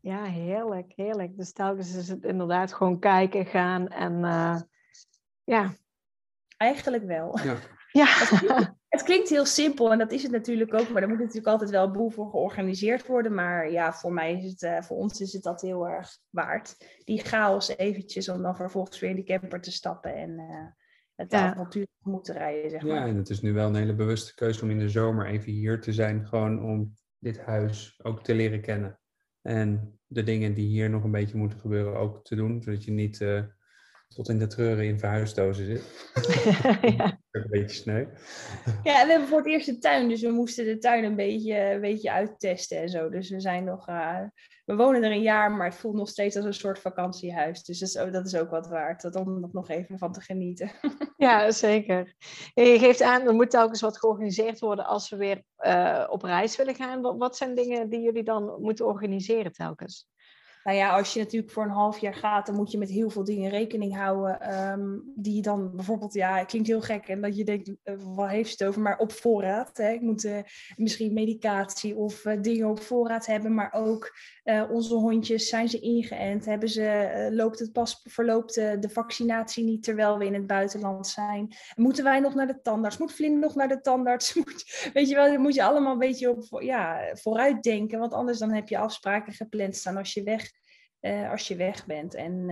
[0.00, 1.36] Ja, heerlijk, heerlijk.
[1.36, 4.60] Dus telkens is het inderdaad gewoon kijken, gaan en uh,
[5.44, 5.74] ja.
[6.56, 7.38] Eigenlijk wel.
[7.38, 7.56] Ja.
[8.02, 8.75] ja.
[8.96, 11.70] Het klinkt heel simpel en dat is het natuurlijk ook, maar er moet natuurlijk altijd
[11.70, 13.34] wel een boel voor georganiseerd worden.
[13.34, 16.76] Maar ja, voor mij is het, uh, voor ons is het dat heel erg waard.
[17.04, 20.66] Die chaos eventjes om dan vervolgens weer in die camper te stappen en uh,
[21.14, 21.50] het ja.
[21.50, 22.94] avontuur te moeten rijden, zeg maar.
[22.94, 25.52] Ja, en het is nu wel een hele bewuste keuze om in de zomer even
[25.52, 29.00] hier te zijn, gewoon om dit huis ook te leren kennen.
[29.42, 32.92] En de dingen die hier nog een beetje moeten gebeuren ook te doen, zodat je
[32.92, 33.42] niet uh,
[34.16, 36.10] tot in de treuren in verhuisdozen zit.
[36.96, 37.18] ja.
[37.30, 38.06] een beetje sneu.
[38.82, 41.16] Ja, en we hebben voor het eerst een tuin, dus we moesten de tuin een
[41.16, 43.08] beetje, een beetje uittesten en zo.
[43.08, 44.20] Dus we zijn nog, uh,
[44.64, 47.62] we wonen er een jaar, maar het voelt nog steeds als een soort vakantiehuis.
[47.62, 50.20] Dus dat is, dat is ook wat waard, dat om er nog even van te
[50.20, 50.70] genieten.
[51.16, 52.14] Ja, zeker.
[52.54, 56.56] Je geeft aan, er moet telkens wat georganiseerd worden als we weer uh, op reis
[56.56, 57.00] willen gaan.
[57.00, 60.08] Wat, wat zijn dingen die jullie dan moeten organiseren telkens?
[60.66, 63.10] Nou ja, als je natuurlijk voor een half jaar gaat, dan moet je met heel
[63.10, 64.62] veel dingen rekening houden.
[64.70, 67.74] Um, die dan bijvoorbeeld, ja, het klinkt heel gek en dat je denkt, uh,
[68.14, 68.80] wat heeft het over?
[68.80, 69.76] Maar op voorraad.
[69.76, 69.90] Hè?
[69.90, 70.38] Ik moet uh,
[70.76, 74.16] misschien medicatie of uh, dingen op voorraad hebben, maar ook
[74.70, 76.44] onze hondjes, zijn ze ingeënt?
[76.44, 81.54] Hebben ze, loopt het pas, verloopt de vaccinatie niet terwijl we in het buitenland zijn?
[81.74, 82.98] Moeten wij nog naar de tandarts?
[82.98, 84.34] Moet Vlin nog naar de tandarts?
[84.44, 88.38] Moet, weet je wel, moet je allemaal een beetje op, ja, vooruit denken, want anders
[88.38, 90.50] dan heb je afspraken gepland staan als je weg
[91.30, 92.14] als je weg bent.
[92.14, 92.48] En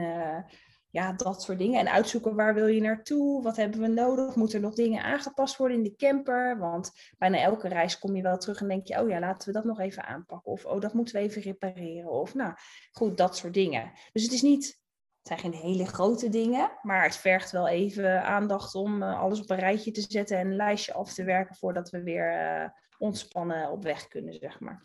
[0.94, 1.80] ja, dat soort dingen.
[1.80, 3.42] En uitzoeken waar wil je naartoe?
[3.42, 4.34] Wat hebben we nodig?
[4.34, 6.58] Moeten er nog dingen aangepast worden in de camper?
[6.58, 9.54] Want bijna elke reis kom je wel terug en denk je, oh ja, laten we
[9.54, 10.52] dat nog even aanpakken.
[10.52, 12.10] Of oh, dat moeten we even repareren.
[12.10, 12.54] Of nou,
[12.90, 13.92] goed, dat soort dingen.
[14.12, 18.24] Dus het is niet, het zijn geen hele grote dingen, maar het vergt wel even
[18.24, 21.56] aandacht om uh, alles op een rijtje te zetten en een lijstje af te werken
[21.56, 24.82] voordat we weer ontspannen op weg kunnen, zeg maar.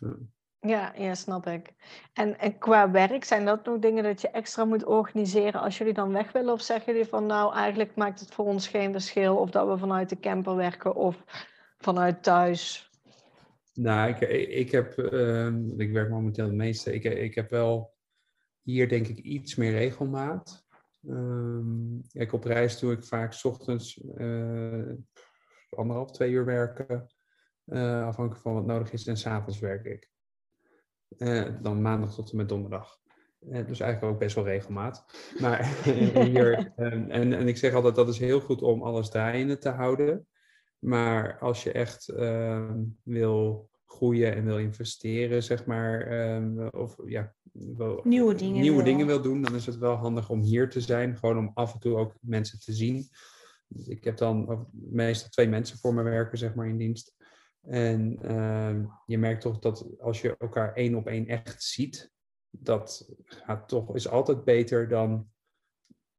[0.60, 1.72] Ja, ja, snap ik.
[2.12, 5.94] En, en qua werk, zijn dat nog dingen dat je extra moet organiseren als jullie
[5.94, 6.52] dan weg willen?
[6.52, 9.78] Of zeggen jullie van nou, eigenlijk maakt het voor ons geen verschil of dat we
[9.78, 11.24] vanuit de camper werken of
[11.78, 12.90] vanuit thuis?
[13.74, 15.46] Nou, ik, ik heb, uh,
[15.76, 17.94] ik werk momenteel het meeste, ik, ik heb wel
[18.62, 20.68] hier denk ik iets meer regelmaat.
[21.08, 24.92] Um, kijk, op reis doe ik vaak s ochtends uh,
[25.70, 27.06] anderhalf, twee uur werken.
[27.66, 29.06] Uh, afhankelijk van wat nodig is.
[29.06, 30.10] En s'avonds werk ik.
[31.18, 32.98] Uh, dan maandag tot en met donderdag.
[33.40, 35.04] Uh, dus eigenlijk ook best wel regelmaat.
[35.40, 39.58] Maar hier, um, en, en ik zeg altijd dat is heel goed om alles draaiende
[39.58, 40.26] te houden.
[40.78, 42.70] Maar als je echt uh,
[43.02, 48.84] wil groeien en wil investeren, zeg maar, um, of ja, wil, nieuwe dingen, nieuwe wil.
[48.84, 51.16] dingen wil doen, dan is het wel handig om hier te zijn.
[51.16, 53.08] Gewoon om af en toe ook mensen te zien.
[53.68, 57.14] Dus ik heb dan meestal twee mensen voor me werken, zeg maar, in dienst.
[57.60, 62.10] En uh, je merkt toch dat als je elkaar één op één echt ziet,
[62.50, 65.28] dat gaat toch, is altijd beter dan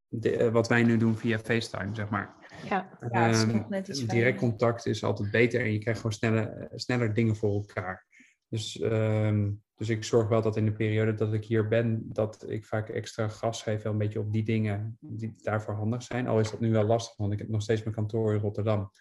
[0.07, 2.35] de, uh, wat wij nu doen via FaceTime, zeg maar.
[2.69, 5.99] Ja, ja het is nog net iets direct contact is altijd beter en je krijgt
[5.99, 8.05] gewoon sneller, sneller dingen voor elkaar.
[8.47, 12.49] Dus, ehm, dus ik zorg wel dat in de periode dat ik hier ben, dat
[12.49, 16.27] ik vaak extra gas geef, wel een beetje op die dingen die daarvoor handig zijn.
[16.27, 18.91] Al is dat nu wel lastig, want ik heb nog steeds mijn kantoor in Rotterdam.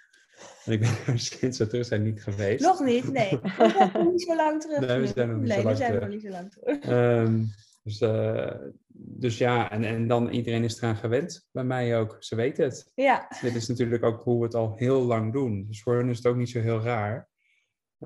[0.64, 2.64] En ik ben er sinds we terug zijn niet geweest.
[2.64, 3.31] Nog niet, nee.
[3.42, 4.81] We zijn nog niet zo lang terug.
[4.81, 6.05] Nee, we zijn nog niet nee, zo we lang zijn terug.
[6.05, 6.79] nog niet zo lang terug.
[6.79, 7.42] Ehm,
[7.83, 8.55] dus, eh,
[8.92, 11.48] dus ja, en, en dan iedereen is eraan gewend.
[11.53, 12.16] Bij mij ook.
[12.20, 12.90] Ze weten het.
[12.94, 15.64] Ja, Dit is natuurlijk ook hoe we het al heel lang doen.
[15.68, 17.29] Dus voor hen is het ook niet zo heel raar.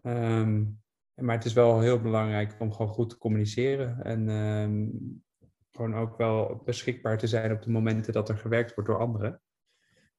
[0.03, 0.65] Ehm,
[1.15, 4.03] maar het is wel heel belangrijk om gewoon goed te communiceren.
[4.03, 4.87] En ehm,
[5.73, 9.41] gewoon ook wel beschikbaar te zijn op de momenten dat er gewerkt wordt door anderen.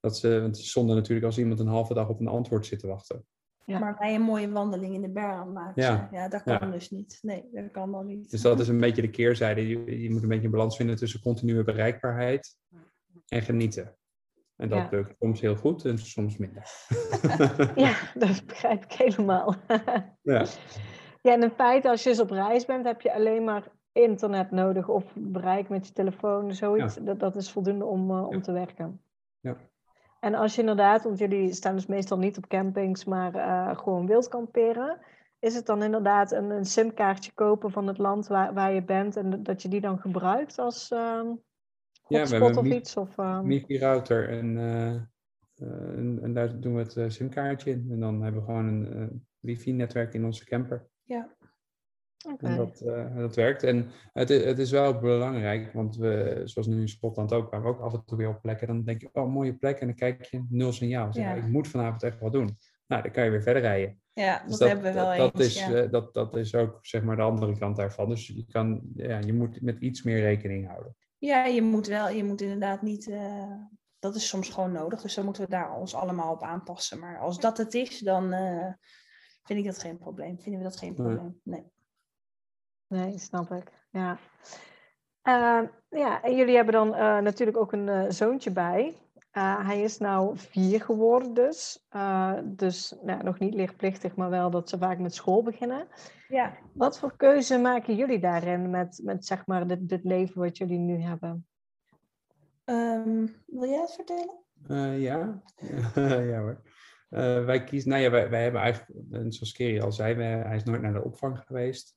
[0.05, 2.65] Dat ze, want het is zonde natuurlijk als iemand een halve dag op een antwoord
[2.65, 3.25] zit te wachten.
[3.65, 3.79] Ja.
[3.79, 5.81] maar wij een mooie wandeling in de bergen maken.
[5.83, 6.09] Ja.
[6.11, 6.65] Ja, dat kan Ja.
[6.71, 7.19] dus niet.
[7.21, 8.29] Nee, dat kan dan niet.
[8.31, 9.67] Dus dat is een beetje de keerzijde.
[9.67, 12.57] Je, je moet een beetje een balans vinden tussen continue bereikbaarheid
[13.27, 13.95] en genieten.
[14.55, 14.87] En dat Ja.
[14.91, 16.63] lukt soms heel goed en soms minder.
[17.75, 19.55] Ja, dat begrijp ik helemaal.
[20.21, 20.45] ja.
[21.21, 24.51] Ja, en in feite, als je dus op reis bent, heb je alleen maar internet
[24.51, 26.95] nodig of bereik met je telefoon, zoiets.
[26.95, 28.41] Dat, dat is voldoende om, uh, om Ja.
[28.41, 29.01] te werken.
[29.39, 29.57] Ja.
[30.25, 34.07] En als je inderdaad, want jullie staan dus meestal niet op campings, maar uh, gewoon
[34.07, 34.97] wild kamperen,
[35.39, 39.15] is het dan inderdaad een, een simkaartje kopen van het land waar, waar je bent
[39.15, 41.23] en dat je die dan gebruikt als uh, Ja,
[42.07, 42.97] we hotspot hebben of iets?
[42.97, 44.93] Of, um, MIFI-router en, uh,
[45.67, 47.87] uh, en, en daar doen we het uh, simkaartje in.
[47.91, 49.07] En dan hebben we gewoon een uh,
[49.39, 50.87] wifi-netwerk in onze camper.
[51.03, 51.34] Ja.
[52.37, 53.63] En dat, eh, dat werkt.
[53.63, 57.67] En het, het is wel belangrijk, want we, zoals nu in Schotland ook, waar we
[57.67, 59.95] ook af en toe weer op plekken, dan denk je, oh, mooie plek, en dan
[59.95, 61.07] kijk je, nul signaal.
[61.11, 61.33] Ja.
[61.33, 62.57] Ik moet vanavond echt wat doen.
[62.87, 63.99] Nou, dan kan je weer verder rijden.
[64.13, 65.47] Ja, dat, Dus hebben we wel dat, eens.
[65.47, 65.73] is, ja.
[65.73, 68.09] eh, dat, dat is ook zeg maar de andere kant daarvan.
[68.09, 70.95] Dus je, kan, ja, je moet met iets meer rekening houden.
[71.17, 73.07] Ja, je moet wel, je moet inderdaad niet.
[73.09, 73.51] eh,
[73.99, 75.01] dat is soms gewoon nodig.
[75.01, 76.99] Dus dan moeten we daar ons allemaal op aanpassen.
[76.99, 78.29] Maar als dat het is, dan
[79.43, 80.39] vind ik dat geen probleem.
[80.39, 81.39] Vinden we dat geen probleem?
[81.43, 81.63] Nee.
[82.87, 83.71] Nee, snap ik.
[83.89, 84.17] Ja.
[85.21, 88.95] Eh, ja, en jullie hebben dan eh, natuurlijk ook een eh, zoontje bij.
[89.31, 91.85] Eh, hij is nou vier geworden dus.
[91.89, 95.87] Eh, dus nou, nog niet lichtplichtig, maar wel dat ze vaak met school beginnen.
[96.27, 96.57] Ja.
[96.73, 100.79] Wat voor keuze maken jullie daarin met, met zeg maar dit, dit leven wat jullie
[100.79, 101.47] nu hebben?
[102.65, 104.43] Ehm, wil jij het vertellen?
[104.67, 105.41] Eh, ja,
[106.31, 106.61] ja hoor.
[107.09, 110.41] Eh, wij kiezen, nou ja, wij, wij hebben eigenlijk, en zoals Kerry al zei, wij-
[110.41, 111.95] hij is nooit naar de opvang geweest.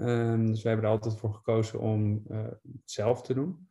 [0.00, 3.68] Ehm, dus we hebben er altijd voor gekozen om eh, het zelf te doen.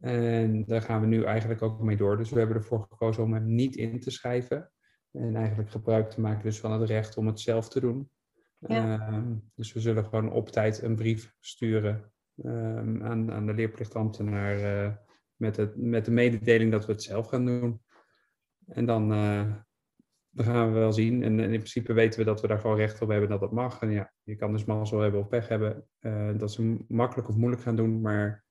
[0.00, 2.16] En daar gaan we nu eigenlijk ook mee door.
[2.16, 4.72] Dus we hebben ervoor gekozen om hem niet in te schrijven.
[5.12, 8.10] En eigenlijk gebruik te maken dus van het recht om het zelf te doen.
[8.58, 9.00] Ja.
[9.00, 14.60] Ehm, dus we zullen gewoon op tijd een brief sturen ehm, aan, aan de leerplichtambtenaar
[14.60, 14.94] eh,
[15.36, 17.82] met, het, met de mededeling dat we het zelf gaan doen.
[18.66, 19.52] En dan, eh,
[20.44, 21.22] dan gaan we wel zien.
[21.22, 23.52] En, en in principe weten we dat we daar gewoon recht op hebben dat dat
[23.52, 23.80] mag.
[23.82, 27.36] En ja, je kan dus mazzel hebben of pech hebben eh, dat ze makkelijk of
[27.36, 28.00] moeilijk gaan doen.
[28.00, 28.44] Maar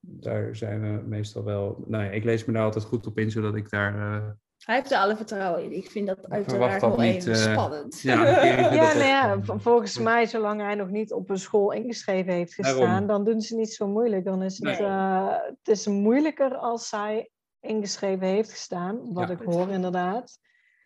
[0.00, 1.84] daar zijn we meestal wel...
[1.86, 3.94] Nou ja, ik lees me daar altijd goed op in, zodat ik daar...
[3.94, 4.28] eh,
[4.64, 5.72] Hij heeft er alle vertrouwen in.
[5.76, 8.00] Ik vind dat uiteraard dat niet, even eh, spannend.
[8.00, 12.32] ja, Ja, dat nou ja, volgens mij, zolang hij nog niet op een school ingeschreven
[12.32, 13.06] heeft gestaan, Daarom.
[13.06, 14.24] dan doen ze niet zo moeilijk.
[14.24, 14.88] Dan is het, Nee.
[14.88, 19.34] eh, het is moeilijker als zij ingeschreven heeft gestaan, wat Ja.
[19.34, 20.38] ik hoor inderdaad.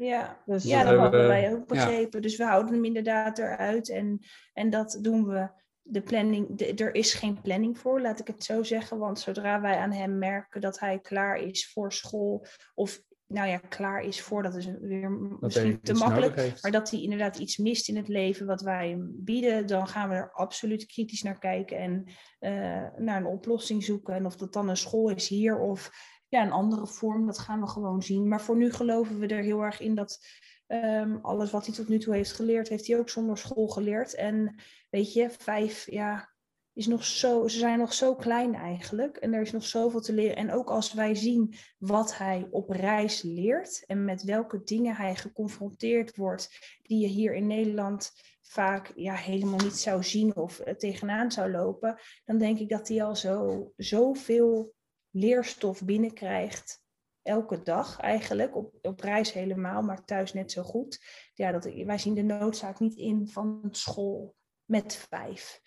[0.04, 1.64] Ja, Dus, ja dat hadden wij ook ja.
[1.64, 2.22] begrepen.
[2.22, 3.88] Dus we houden hem inderdaad eruit.
[3.88, 4.18] En,
[4.52, 5.48] en dat doen we.
[5.84, 8.98] De planning, de- er is geen planning voor, laat ik het zo zeggen.
[8.98, 12.46] Want zodra wij aan hem merken dat hij klaar is voor school.
[12.74, 16.52] Of nou ja, klaar is voor, dat is weer dat misschien te makkelijk.
[16.62, 20.08] Maar dat hij inderdaad iets mist in het leven wat wij hem bieden, dan gaan
[20.08, 22.04] we er absoluut kritisch naar kijken en
[22.38, 24.14] eh, naar een oplossing zoeken.
[24.14, 25.90] En of dat dan een school is hier of
[26.32, 28.28] ja, een andere vorm, dat gaan we gewoon zien.
[28.28, 30.18] Maar voor nu geloven we er heel erg in dat
[30.66, 34.14] ehm, alles wat hij tot nu toe heeft geleerd, heeft hij ook zonder school geleerd.
[34.14, 34.54] En
[34.90, 36.32] weet je, vijf, ja,
[36.72, 39.16] is nog zo, ze zijn nog zo klein eigenlijk.
[39.16, 40.36] En er is nog zoveel te leren.
[40.36, 45.14] En ook als wij zien wat hij op reis leert en met welke dingen hij
[45.14, 46.48] geconfronteerd wordt,
[46.82, 51.50] die je hier in Nederland vaak ja, helemaal niet zou zien of eh, tegenaan zou
[51.50, 54.74] lopen, dan denk ik dat hij al zo, zoveel
[55.12, 56.80] leerstof binnenkrijgt.
[57.22, 61.04] Elke dag eigenlijk, op, op reis helemaal, maar thuis net zo goed.
[61.34, 65.60] Ja, dat, wij zien de noodzaak niet in van school met vijf.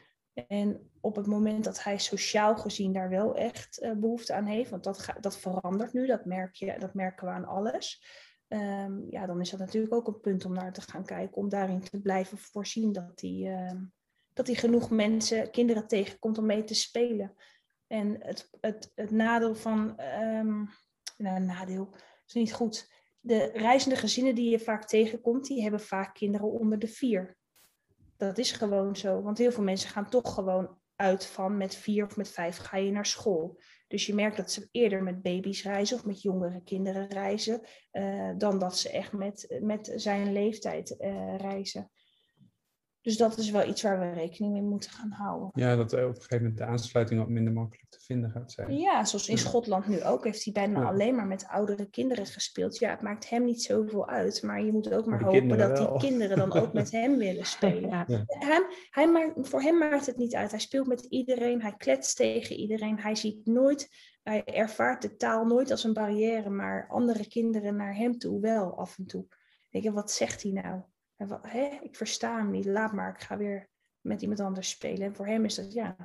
[0.47, 4.69] En op het moment dat hij sociaal gezien daar wel echt eh, behoefte aan heeft,
[4.69, 8.03] want dat, dat verandert nu, dat, merk je, dat merken we aan alles.
[8.47, 11.49] Ehm, ja, dan is dat natuurlijk ook een punt om naar te gaan kijken, om
[11.49, 13.83] daarin te blijven voorzien dat hij, ehm,
[14.33, 17.35] dat hij genoeg mensen, kinderen tegenkomt om mee te spelen.
[17.87, 20.63] En het, het, het nadeel van, ehm,
[21.17, 21.95] nou, nadeel
[22.27, 22.93] is niet goed.
[23.19, 27.37] De reizende gezinnen die je vaak tegenkomt, die hebben vaak kinderen onder de vier.
[28.17, 32.05] Dat is gewoon zo, want heel veel mensen gaan toch gewoon uit van met vier
[32.05, 33.59] of met vijf ga je naar school.
[33.87, 38.31] Dus je merkt dat ze eerder met baby's reizen of met jongere kinderen reizen, eh,
[38.37, 41.91] dan dat ze echt met, met zijn leeftijd eh, reizen.
[43.05, 45.49] Dus dat is wel iets waar we rekening mee moeten gaan houden.
[45.53, 48.51] Ja, dat eh, op een gegeven moment de aansluiting wat minder makkelijk te vinden gaat
[48.51, 48.77] zijn.
[48.77, 49.37] Ja, zoals in.
[49.37, 50.87] Schotland nu ook, heeft hij bijna Ja.
[50.87, 52.77] alleen maar met oudere kinderen gespeeld.
[52.79, 55.91] Ja, het maakt hem niet zoveel uit, maar je moet ook maar hopen dat wel.
[55.99, 57.89] die kinderen dan ook met hem willen spelen.
[57.89, 58.05] Ja.
[58.25, 60.51] Hem, hij maakt, voor hem maakt het niet uit.
[60.51, 62.99] Hij speelt met iedereen, hij kletst tegen iedereen.
[62.99, 63.89] Hij ziet nooit,
[64.23, 68.77] hij ervaart de taal nooit als een barrière, maar andere kinderen naar hem toe wel
[68.77, 69.25] af en toe.
[69.69, 70.81] Denk je, wat zegt hij nou?
[71.15, 71.83] En?
[71.83, 73.69] Ik versta hem niet, laat maar, ik ga weer
[74.01, 75.07] met iemand anders spelen.
[75.07, 75.95] En voor hem is dat, ja,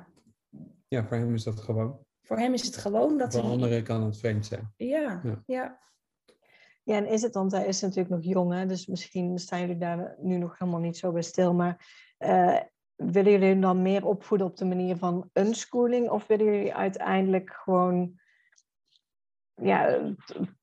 [0.87, 2.05] Ja, voor hem is dat gewoon.
[2.21, 3.51] voor hem is het gewoon dat Voor hij...
[3.51, 4.73] anderen kan het vreemd zijn.
[4.77, 5.43] Ja, Ja.
[5.45, 5.79] ja.
[6.83, 9.77] Ja, en is het, want hij is natuurlijk nog jong, hè, dus misschien staan jullie
[9.77, 11.53] daar nu nog helemaal niet zo bij stil.
[11.53, 12.59] Maar eh,
[12.95, 16.09] willen jullie hem dan meer opvoeden op de manier van unschooling?
[16.09, 18.19] Of willen jullie uiteindelijk gewoon,
[19.53, 20.13] ja,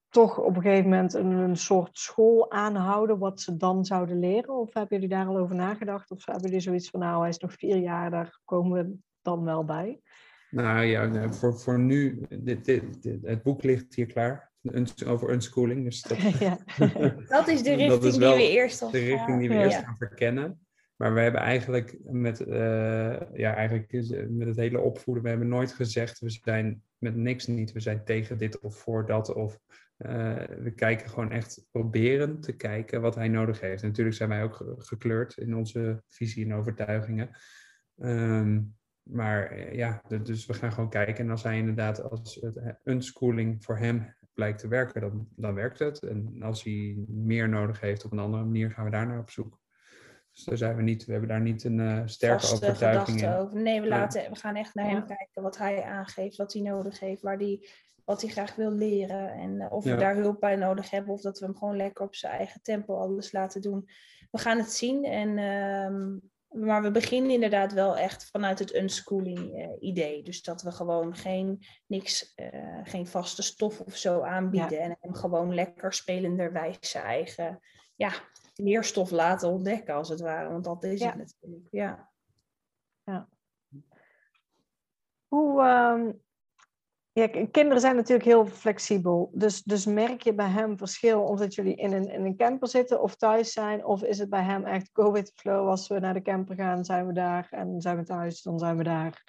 [0.09, 4.54] toch op een gegeven moment een, een soort school aanhouden wat ze dan zouden leren?
[4.54, 6.11] Of hebben jullie daar al over nagedacht?
[6.11, 9.44] Of hebben jullie zoiets van, nou, hij is nog vier jaar, daar komen we dan
[9.44, 10.00] wel bij?
[10.50, 14.52] Nou ja, voor, voor nu, dit, dit, dit- het boek ligt hier klaar
[15.06, 15.84] over unschooling.
[15.84, 16.59] Dus dat, ja.
[17.28, 19.64] Dat is de richting is die wel we eerst al de richting die we gaan.
[19.64, 20.66] eerst gaan verkennen.
[20.96, 23.92] Maar we hebben eigenlijk met, eh, ja, eigenlijk
[24.28, 28.04] met het hele opvoeden, we hebben nooit gezegd, we zijn met niks niet, we zijn
[28.04, 29.34] tegen dit of voor dat.
[29.34, 29.59] Of
[29.99, 33.82] we kijken gewoon echt, proberen te kijken wat hij nodig heeft.
[33.82, 37.30] En natuurlijk zijn wij ook ge- gekleurd in onze visie en overtuigingen.
[37.99, 38.61] Ehm,
[39.03, 41.24] maar eh, ja, dus we gaan gewoon kijken.
[41.24, 45.55] En als hij inderdaad, als het eh, unschooling voor hem blijkt te werken, dan, dan
[45.55, 46.03] werkt het.
[46.03, 49.30] En als hij meer nodig heeft op een andere manier, gaan we daar naar op
[49.30, 49.61] zoek.
[50.32, 53.28] Dus daar zijn we niet, we hebben daar niet een eh, sterke vaste overtuiging in.
[53.28, 53.61] over.
[53.62, 57.01] Nee, we, laten, we gaan echt naar hem kijken wat hij aangeeft, wat hij nodig
[57.01, 57.68] heeft, waar die,
[58.09, 59.30] wat hij graag wil leren.
[59.32, 59.94] En eh, of Ja.
[59.94, 62.62] we daar hulp bij nodig hebben of dat we hem gewoon lekker op zijn eigen
[62.62, 63.88] tempo alles laten doen.
[64.30, 65.04] We gaan het zien.
[65.04, 66.16] En, ehm,
[66.62, 70.22] maar we beginnen inderdaad wel echt vanuit het unschooling eh, idee.
[70.22, 74.80] Dus dat we gewoon geen, niks, eh, geen vaste stof of zo aanbieden.
[74.80, 77.61] En hem gewoon lekker spelenderwijs zijn eigen
[77.96, 78.12] ja,
[78.54, 80.50] leerstof laten ontdekken, als het ware.
[80.50, 81.06] Want dat is Ja.
[81.06, 81.68] het natuurlijk.
[81.70, 82.11] Ja.
[85.28, 86.12] Hoe, ehm,
[87.18, 89.30] ja, kinderen zijn natuurlijk heel flexibel.
[89.32, 93.02] Dus, dus merk je bij hem verschil omdat jullie in een, in een camper zitten
[93.02, 93.84] of thuis zijn?
[93.84, 95.68] Of is het bij hem echt the flow?
[95.68, 97.48] Als we naar de camper gaan, zijn we daar.
[97.50, 99.24] En zijn we thuis, dan zijn we daar.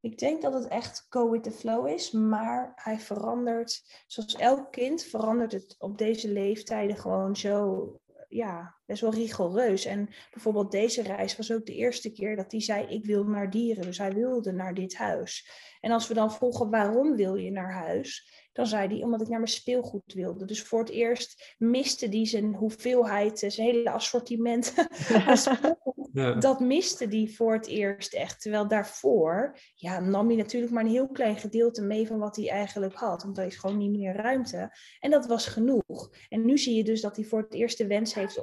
[0.00, 1.06] Ik denk dat het echt
[1.42, 7.36] the flow is, maar hij verandert, zoals elk kind, verandert het op deze leeftijden gewoon
[7.36, 7.92] zo,
[8.28, 9.84] ja, best wel rigoureus.
[9.84, 13.50] En bijvoorbeeld deze reis was ook de eerste keer dat hij zei, ik wil naar
[13.50, 15.50] dieren, dus hij wilde naar dit huis.
[15.80, 18.37] En als we dan vroegen, waarom wil je naar huis?
[18.58, 20.44] Dan zei hij, omdat ik naar mijn speelgoed wilde.
[20.44, 24.74] Dus voor het eerst miste hij zijn hoeveelheid, zijn hele assortiment
[26.12, 26.34] Ja.
[26.34, 28.40] dat miste die voor het eerst echt.
[28.40, 32.50] Terwijl daarvoor ja, nam hij natuurlijk maar een heel klein gedeelte mee van wat hij
[32.50, 33.22] eigenlijk had.
[33.22, 34.76] Want er is gewoon niet meer ruimte.
[35.00, 36.10] En dat was genoeg.
[36.28, 38.38] En nu zie je dus dat hij voor het eerst de wens heeft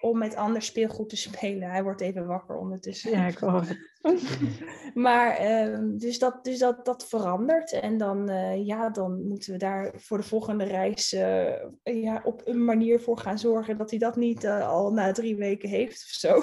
[0.00, 1.70] om met ander speelgoed te spelen.
[1.70, 3.10] Hij wordt even wakker ondertussen.
[3.10, 3.78] Ja, ik hoor het.
[4.94, 7.72] Maar ehm, dus, dat, dus dat, dat verandert.
[7.72, 12.42] En dan, eh, ja, dan moeten we daar voor de volgende reis eh, ja, op
[12.44, 16.02] een manier voor gaan zorgen dat hij dat niet eh, al na drie weken heeft
[16.02, 16.42] of zo.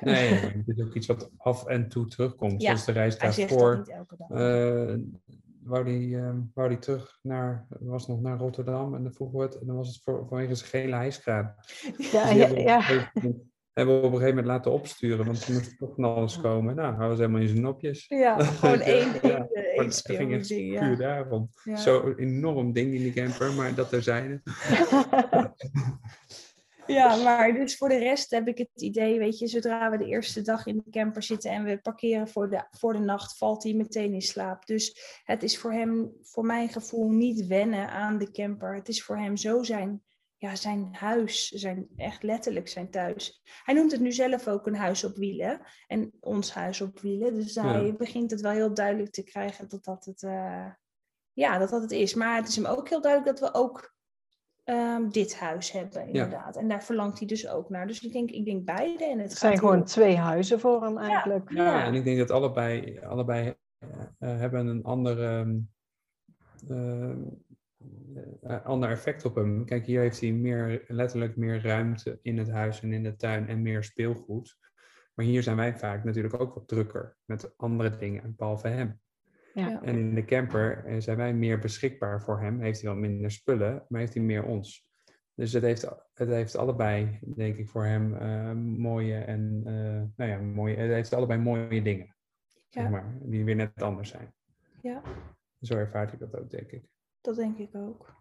[0.00, 2.62] Nee, het is ook iets wat af en toe terugkomt.
[2.62, 5.00] Ja, Zoals de reis Hij zegt dat daarvoor.
[5.66, 9.38] Eh wou die, eh, wou die terug naar, was nog naar Rotterdam en dan vroegen
[9.38, 11.54] we het, en dan was het voor, vanwege zijn gele hijskraan.
[11.82, 12.80] Ja, Dus ja, hebben, we op een ja.
[12.80, 13.42] gegeven moment-
[13.72, 16.74] hebben we op een gegeven moment laten opsturen, want er moest toch van alles komen.
[16.74, 18.06] Nou, hij was helemaal in zijn nopjes.
[18.08, 20.94] Ja, gewoon één, Ja, één, het ging puur ja.
[20.96, 21.50] daarom.
[21.74, 24.42] Zo'n enorm ding in die camper, maar dat er zijn.
[26.86, 30.06] Ja, maar dus voor de rest heb ik het idee, weet je, zodra we de
[30.06, 33.62] eerste dag in de camper zitten en we parkeren voor de, voor de nacht, valt
[33.62, 34.66] hij meteen in slaap.
[34.66, 38.74] Dus het is voor hem, voor mijn gevoel, niet wennen aan de camper.
[38.74, 40.02] Het is voor hem zo zijn,
[40.36, 43.42] ja, zijn huis, zijn, echt letterlijk zijn thuis.
[43.64, 47.34] Hij noemt het nu zelf ook een huis op wielen en ons huis op wielen.
[47.34, 50.70] Dus hij begint het wel heel duidelijk te krijgen dat dat het, eh,
[51.32, 52.14] ja, dat dat het is.
[52.14, 53.95] Maar het is hem ook heel duidelijk dat we ook
[54.66, 56.56] ehm, dit huis hebben, inderdaad.
[56.56, 57.86] En daar verlangt hij dus ook naar.
[57.86, 59.04] Dus ik denk, ik denk beide.
[59.04, 61.50] En het Het zijn gaat gewoon heel- twee huizen voor hem eigenlijk.
[61.52, 61.84] Ja, Ja.
[61.84, 63.88] en ik denk dat allebei, allebei eh,
[64.18, 65.56] eh, hebben een andere,
[66.68, 67.10] eh,
[68.42, 69.64] eh, ander effect op hem.
[69.64, 73.48] Kijk, hier heeft hij meer, letterlijk meer ruimte in het huis en in de tuin
[73.48, 74.56] en meer speelgoed.
[75.14, 79.00] Maar hier zijn wij vaak natuurlijk ook wat drukker met andere dingen, behalve hem.
[79.56, 79.82] Ja.
[79.82, 82.60] En in de camper eh, zijn wij meer beschikbaar voor hem.
[82.60, 84.88] Heeft hij wat minder spullen, maar heeft hij meer ons.
[85.34, 85.82] Dus het heeft,
[86.14, 90.90] het heeft allebei, denk ik, voor hem eh, mooie en eh, nou ja, mooie, het
[90.90, 92.16] heeft allebei mooie dingen.
[92.68, 94.34] Zeg maar, die weer net anders zijn.
[94.82, 95.02] Ja,
[95.60, 96.84] Zo ervaart ik dat ook, denk ik.
[97.20, 98.14] dat denk ik ook.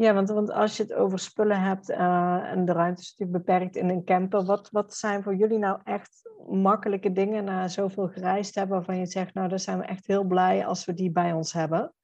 [0.00, 3.46] Ja, want, want als je het over spullen hebt eh, en de ruimte is natuurlijk
[3.46, 8.08] beperkt in een camper, wat, wat zijn voor jullie nou echt makkelijke dingen na zoveel
[8.08, 11.10] gereisd hebben waarvan je zegt, nou, daar zijn we echt heel blij als we die
[11.10, 11.94] bij ons hebben?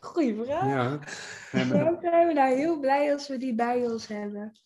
[0.00, 0.66] Goeie vraag.
[0.66, 0.98] Ja.
[1.68, 4.60] Waarom zijn we nou heel blij als we die bij ons hebben?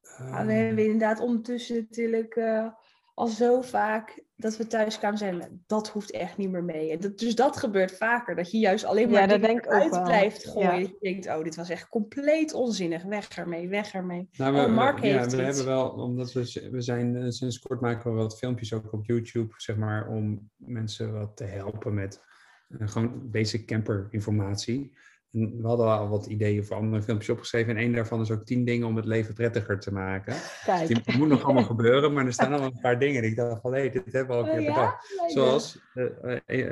[0.00, 2.66] Ja, we hebben inderdaad ondertussen natuurlijk eh,
[3.14, 5.62] al zo vaak dat we thuis kwamen zijn.
[5.66, 6.90] Dat hoeft echt niet meer mee.
[6.90, 8.34] En dat, dus dat gebeurt vaker.
[8.36, 10.72] Dat je juist alleen maar Ja, denk uit blijft gooien.
[10.72, 10.80] Ja.
[10.80, 13.02] Dat je denkt, oh, dit was echt compleet onzinnig.
[13.02, 14.28] Weg ermee, weg ermee.
[14.32, 17.58] Nou, Oh, we, Mark we- ja, we hebben wel, omdat we, we zijn eh, sinds
[17.58, 21.94] kort maken we wat filmpjes ook op YouTube, zeg maar, om mensen wat te helpen
[21.94, 22.20] met
[22.68, 24.92] eh, gewoon basic camper informatie.
[25.34, 27.70] En we hadden al wat ideeën voor andere filmpjes opgeschreven.
[27.76, 30.34] En één daarvan is ook tien dingen om het leven prettiger te maken.
[30.64, 33.22] Kijk, Die moet nog allemaal gebeuren, maar er staan al een paar dingen.
[33.22, 35.14] En ik dacht van, hé, dit hebben we al een Oh, keer bedacht.
[35.26, 36.04] Zoals eh,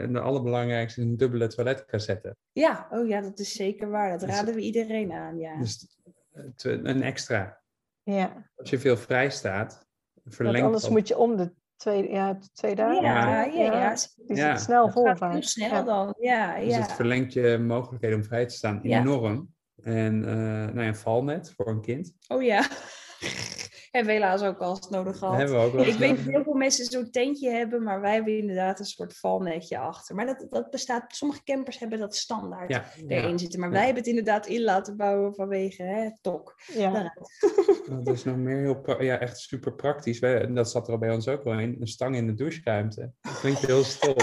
[0.03, 2.37] eh, de allerbelangrijkste is een dubbele toiletcassette.
[2.53, 4.11] Ja, oh ja, dat is zeker waar.
[4.11, 5.59] Dat Dus- raden we iedereen aan, ja.
[5.59, 5.99] Dus
[6.57, 7.61] te- een extra.
[8.03, 9.87] Ja, Als je veel vrij staat,
[10.23, 10.93] want verlengt anders dat.
[10.93, 11.53] moet je om de
[11.83, 13.03] twee, ja, twee dagen.
[13.03, 13.95] Ja, ja, ja.
[14.27, 14.55] Ja.
[14.55, 15.43] zit snel vol gaat vaak.
[15.43, 15.83] snel Ja.
[15.83, 16.15] dan.
[16.21, 16.81] Ja, Dus ja.
[16.81, 19.01] het verlengt je mogelijkheden om vrij te staan Ja.
[19.01, 19.55] enorm.
[19.83, 20.35] En eh
[20.75, 22.13] nou ja, een valnet voor een kind.
[22.29, 22.67] Oh ja.
[23.93, 25.37] Hebben we helaas ook al eens nodig gehad.
[25.37, 28.15] hebben we ook wel Ik weet dat heel veel mensen zo'n tentje hebben, maar wij
[28.15, 30.15] hebben inderdaad een soort valnetje achter.
[30.15, 33.61] Maar dat, dat bestaat, sommige campers hebben dat standaard Ja, erin ja, zitten.
[33.61, 33.75] Maar ja.
[33.75, 36.61] wij hebben het inderdaad in laten bouwen vanwege hè, TOK.
[36.75, 37.15] Ja.
[38.05, 40.19] dat is nog meer heel ja, echt super praktisch.
[40.19, 41.77] Wij, en dat zat er al bij ons ook wel in.
[41.81, 43.13] Een stang in de doucheruimte.
[43.21, 44.15] Dat klinkt heel stom.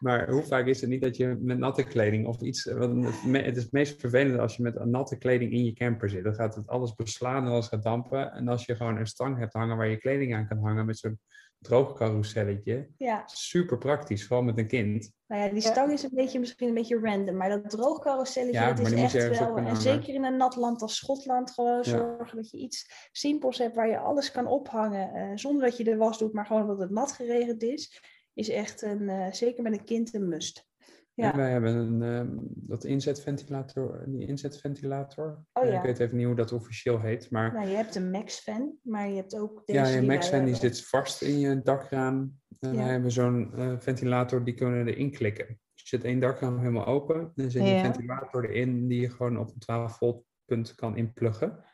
[0.00, 2.64] Maar hoe vaak is het niet dat je met natte kleding of iets.
[2.64, 5.72] want Het me- het is het meest vervelende als je met natte kleding in je
[5.72, 6.24] camper zit.
[6.24, 8.32] Dan gaat het alles beslaan en alles gaat dampen.
[8.32, 10.98] En als je gewoon een stang hebt hangen waar je kleding aan kan hangen met
[10.98, 11.18] zo'n
[11.58, 12.88] droogcarouselletje.
[12.96, 15.12] Ja, Super praktisch, vooral met een kind.
[15.26, 15.70] nou ja, die Ja.
[15.70, 19.14] stang is een beetje, misschien een beetje random, maar dat droogcarouselletje, Ja, dat maar is
[19.14, 19.76] echt wel, en hangen.
[19.80, 23.88] zeker in een nat land als Schotland, gewoon zorgen dat je iets simpels hebt waar
[23.88, 26.90] je alles kan ophangen, eh, zonder dat je de was doet, maar gewoon dat het
[26.90, 28.02] nat geregend is,
[28.40, 30.68] is echt een, eh, zeker met een kind een must.
[31.14, 31.32] Ja.
[31.32, 35.44] En wij hebben een, ehm, dat inzetventilator, die inzetventilator.
[35.52, 35.76] Oh Eh, ja.
[35.76, 39.08] Ik weet even niet hoe dat officieel heet, maar Nou, je hebt een Max-fan, maar
[39.08, 42.38] je hebt ook deze ja, wij Max-fan die zit vast in je dakraam.
[42.58, 42.76] En Ja.
[42.82, 45.46] wij hebben zo'n eh, ventilator, die kunnen we erin klikken.
[45.46, 47.72] Dus je zet één dakraam helemaal open, dan je Ja.
[47.74, 51.64] een ventilator erin die je gewoon op een 12 volt punt kan inpluggen.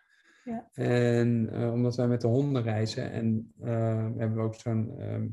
[0.44, 0.68] Ja.
[0.72, 5.26] En eh, omdat wij met de honden reizen en eh, hebben we ook zo'n ehm,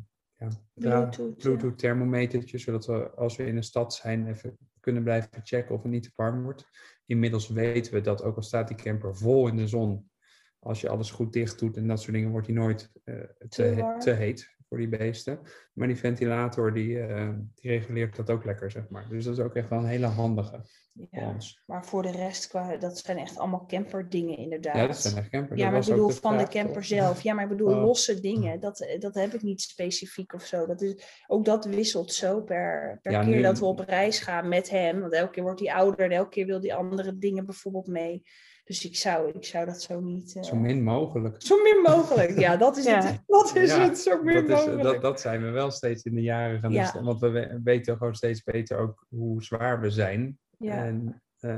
[0.74, 1.38] ja, Bluetooth.
[1.38, 5.82] Bluetooth thermometertje, zodat we als we in een stad zijn even kunnen blijven checken of
[5.82, 6.68] het niet te warm wordt.
[7.06, 10.10] Inmiddels weten we dat ook al staat die camper vol in de zon,
[10.60, 13.16] als je alles goed dicht doet en dat soort dingen, wordt die nooit eh,
[13.50, 15.40] te, te heet voor die beesten.
[15.74, 19.06] Maar die ventilator die, eh, die reguleert dat ook lekker, zeg maar.
[19.10, 20.62] Dus dat is ook echt wel een hele handige
[20.94, 21.62] voor Ja, ons.
[21.66, 24.76] maar voor de rest, qua, dat zijn echt allemaal camperdingen inderdaad.
[24.76, 25.60] Ja, dat zijn echt campers.
[25.60, 27.22] Ja, Dat maar ik bedoel van de camper zelf.
[27.22, 27.82] Ja, maar ik bedoel Oh.
[27.82, 28.60] losse dingen.
[28.60, 30.66] Dat, dat heb ik niet specifiek of zo.
[30.66, 34.20] Dat is, ook dat wisselt zo per, per Ja, keer nu- dat we op reis
[34.20, 35.00] gaan met hem.
[35.00, 38.24] Want elke keer wordt hij ouder en elke keer wil hij andere dingen bijvoorbeeld mee.
[38.64, 40.36] Dus ik zou, ik zou dat zo niet...
[40.36, 41.42] eh, Zo min mogelijk.
[41.42, 42.40] zo min mogelijk.
[42.40, 43.04] Ja, dat is Ja.
[43.04, 43.22] het.
[43.26, 43.98] Dat is Ja, het.
[44.00, 44.82] Zo min Dat, is, mogelijk.
[44.84, 47.02] dat, dat zijn we wel steeds in de jaren gaan Ja.
[47.04, 50.38] Want we we weten gewoon steeds beter ook hoe zwaar we zijn.
[50.58, 50.86] ja.
[50.86, 51.56] En eh,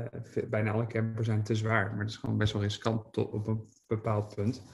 [0.48, 1.90] bijna alle campers zijn te zwaar.
[1.90, 4.64] Maar het is gewoon best wel riskant tot op een bepaald punt.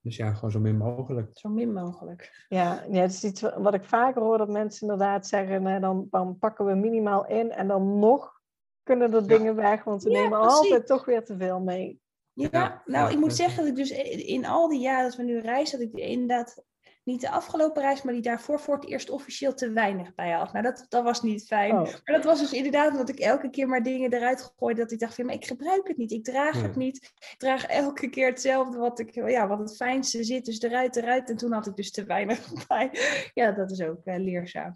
[0.00, 1.30] Dus ja, gewoon zo min mogelijk.
[1.32, 2.44] Zo min mogelijk.
[2.48, 5.80] Ja, ja, het is iets wa- wat ik vaker hoor dat mensen inderdaad zeggen, nou,
[5.80, 8.40] dan, dan pakken we minimaal in en dan nog
[8.82, 9.26] kunnen er Ja.
[9.26, 10.58] dingen weg, want we Ja, nemen precies.
[10.58, 12.00] altijd toch weer te veel mee.
[12.32, 13.90] Ja, Ja, nou, ja, ik moet dat- zeggen dat ik dus
[14.26, 16.64] in al die jaren dat we nu reizen, dat ik inderdaad
[17.04, 20.52] niet de afgelopen reis, maar die daarvoor voor het eerst officieel te weinig bij had.
[20.52, 21.72] Nou, dat, dat was niet fijn.
[21.72, 24.80] Oh, Maar dat was dus inderdaad omdat ik elke keer maar dingen eruit gooide.
[24.80, 26.10] Dat ik dacht, van, maar ik gebruik het niet.
[26.10, 26.78] Ik draag het Hmm.
[26.82, 26.96] niet.
[27.30, 30.44] Ik draag elke keer hetzelfde wat, ik, ja, wat het fijnste zit.
[30.44, 31.30] Dus eruit, eruit.
[31.30, 32.90] En toen had ik dus te weinig bij.
[33.34, 34.72] Ja, dat is ook eh, leerzaam.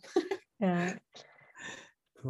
[0.57, 0.85] ja.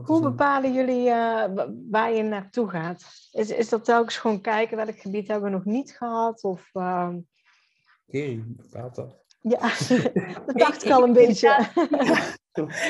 [0.04, 3.04] Hoe bepalen jullie eh, wa- waar je naartoe gaat?
[3.32, 6.42] Is, is dat telkens gewoon kijken welk gebied hebben we nog niet gehad?
[6.44, 7.18] Of, ehm,
[8.46, 9.24] bepaalt dat.
[9.40, 9.58] ja,
[10.46, 11.68] dat dacht ik al een beetje.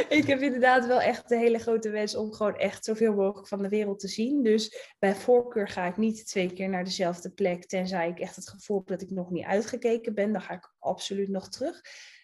[0.09, 3.63] ik heb inderdaad wel echt de hele grote wens om gewoon echt zoveel mogelijk van
[3.63, 4.43] de wereld te zien.
[4.43, 8.49] Dus bij voorkeur ga ik niet twee keer naar dezelfde plek, tenzij ik echt het
[8.49, 10.33] gevoel heb dat ik nog niet uitgekeken ben.
[10.33, 11.81] Dan ga ik absoluut nog terug.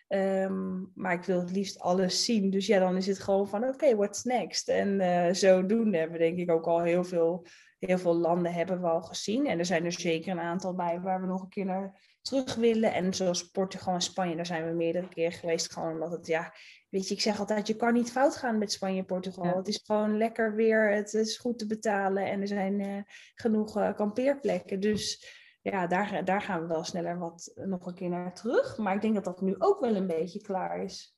[0.08, 2.50] Ehm, maar ik wil het liefst alles zien.
[2.50, 4.68] Dus ja, dan is het gewoon van oké, what's next?
[4.68, 7.46] En eh, zodoende hebben we denk ik ook al heel veel,
[7.78, 9.46] heel veel landen hebben we al gezien.
[9.46, 12.54] En er zijn er zeker een aantal bij waar we nog een keer naar terug
[12.54, 12.92] willen.
[12.92, 15.72] En zoals Portugal en Spanje, daar zijn we meerdere keren geweest.
[15.72, 16.54] Gewoon omdat het, ja,
[16.88, 19.44] weet je, ik zeg altijd, je kan niet fout gaan met Spanje en Portugal.
[19.44, 19.56] Ja.
[19.56, 23.02] Het is gewoon lekker weer, het is goed te betalen en er zijn eh,
[23.34, 24.80] genoeg eh, kampeerplekken.
[24.80, 28.78] Dus ja, daar, daar gaan we wel sneller wat nog een keer naar terug.
[28.78, 31.16] Maar ik denk dat dat nu ook wel een beetje klaar is.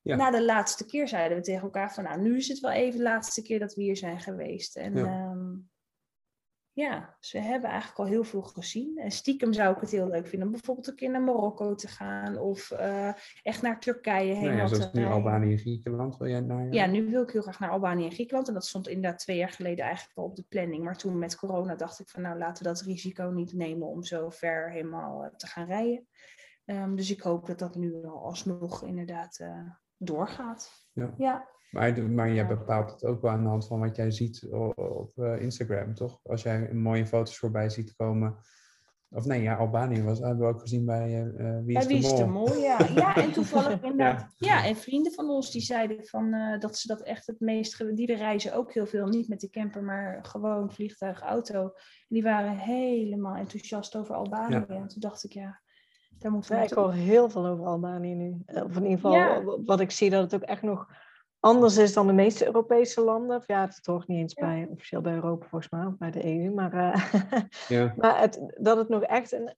[0.00, 0.16] Ja.
[0.16, 2.96] Na de laatste keer zeiden we tegen elkaar van, nou, nu is het wel even
[2.96, 4.76] de laatste keer dat we hier zijn geweest.
[4.76, 5.04] En Ja.
[5.04, 5.36] ja,
[6.78, 8.98] ja dus we hebben eigenlijk al heel veel gezien.
[8.98, 11.88] En stiekem zou ik het heel leuk vinden om bijvoorbeeld een keer naar Marokko te
[11.88, 12.38] gaan.
[12.38, 13.12] Of eh,
[13.42, 15.04] echt naar Turkije Nou ja, zoals nu.
[15.04, 16.72] Albanië en Griekenland wil jij naar.
[16.72, 18.48] Ja, nu wil ik heel graag naar Albanië en Griekenland.
[18.48, 20.84] En dat stond inderdaad twee jaar geleden eigenlijk al op de planning.
[20.84, 24.02] Maar toen met corona dacht ik van nou laten we dat risico niet nemen om
[24.02, 26.06] zo ver helemaal eh, te gaan rijden.
[26.64, 30.88] Ehm, dus ik hoop dat dat nu alsnog inderdaad eh, doorgaat.
[30.92, 31.14] Ja.
[31.16, 32.46] Ja, Maar, de- maar jij Ja.
[32.46, 35.94] bepaalt het ook wel aan de hand van wat jij ziet op, op eh, Instagram,
[35.94, 36.20] toch?
[36.22, 38.36] Als jij mooie foto's voorbij ziet komen
[39.10, 41.86] of nee, ja, Albanië was, hebben we ook gezien bij eh, eh, Wie Bij is
[41.86, 42.56] Wie de is de Mol.
[42.56, 42.78] Ja.
[42.94, 44.34] Ja, en toevallig inderdaad.
[44.38, 44.64] Ja.
[44.64, 47.96] en vrienden van ons die zeiden van, eh, dat ze dat echt het meest...
[47.96, 51.62] Die reizen ook heel veel, niet met de camper, maar gewoon vliegtuig, auto.
[51.62, 51.72] En
[52.08, 54.54] die waren helemaal enthousiast over Albanië.
[54.54, 54.66] Ja.
[54.68, 55.60] En toen dacht ik, ja,
[56.18, 58.36] daar moeten we Ja, ik hoor heel veel over Albanië nu.
[58.46, 59.42] Of in ieder geval Ja.
[59.64, 60.86] wat ik zie, dat het ook echt nog
[61.40, 63.42] anders is dan de meeste Europese landen.
[63.46, 66.50] Ja, het hoort niet eens bij, officieel bij Europa volgens mij, of bij de EU.
[66.50, 67.12] Maar, eh,
[67.68, 69.54] Ja, maar het, dat het nog echt een...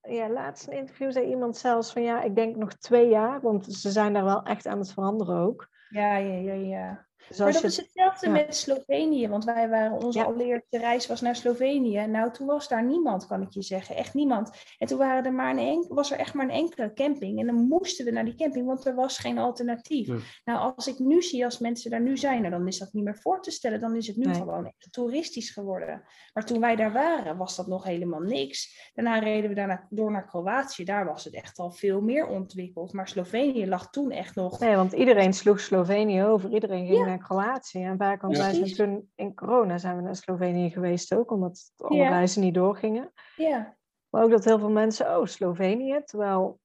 [0.00, 3.74] Ja, laatst een interview zei iemand zelfs van ja, ik denk nog twee jaar, want
[3.74, 5.68] ze zijn daar wel echt aan het veranderen ook.
[5.88, 7.06] Ja, ja, ja, ja.
[7.28, 8.32] Dus Maar dat je, is hetzelfde ja.
[8.32, 10.24] met Slovenië, want wij waren, onze Ja.
[10.24, 12.06] allereerste reis was naar Slovenië.
[12.06, 14.50] Nou, toen was daar niemand, kan ik je zeggen, echt niemand.
[14.78, 17.40] En toen waren er maar een was er echt maar een enkele camping.
[17.40, 20.06] En dan moesten we naar die camping, want er was geen alternatief.
[20.06, 20.16] Ja.
[20.44, 23.04] Nou, als ik nu zie als mensen daar nu zijn, nou, dan is dat niet
[23.04, 23.80] meer voor te stellen.
[23.80, 24.34] Dan is het nu Nee.
[24.34, 26.02] gewoon echt toeristisch geworden.
[26.32, 28.90] Maar toen wij daar waren, was dat nog helemaal niks.
[28.94, 30.84] Daarna reden we daarna door naar Kroatië.
[30.84, 32.92] Daar was het echt al veel meer ontwikkeld.
[32.92, 34.58] Maar Slovenië lag toen echt nog...
[34.60, 37.04] nee, want iedereen sloeg Slovenië over, iedereen ging Ja.
[37.16, 37.82] Naar Kroatië.
[37.84, 38.42] En vaak, want Ja.
[38.42, 42.08] wij zijn toen in corona zijn we naar Slovenië geweest ook, omdat alle Ja.
[42.08, 43.12] reizen niet doorgingen.
[43.36, 43.76] Ja,
[44.10, 46.02] Maar ook dat heel veel mensen, oh, Slovenië.
[46.04, 46.60] Terwijl,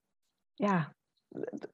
[0.54, 0.94] ja,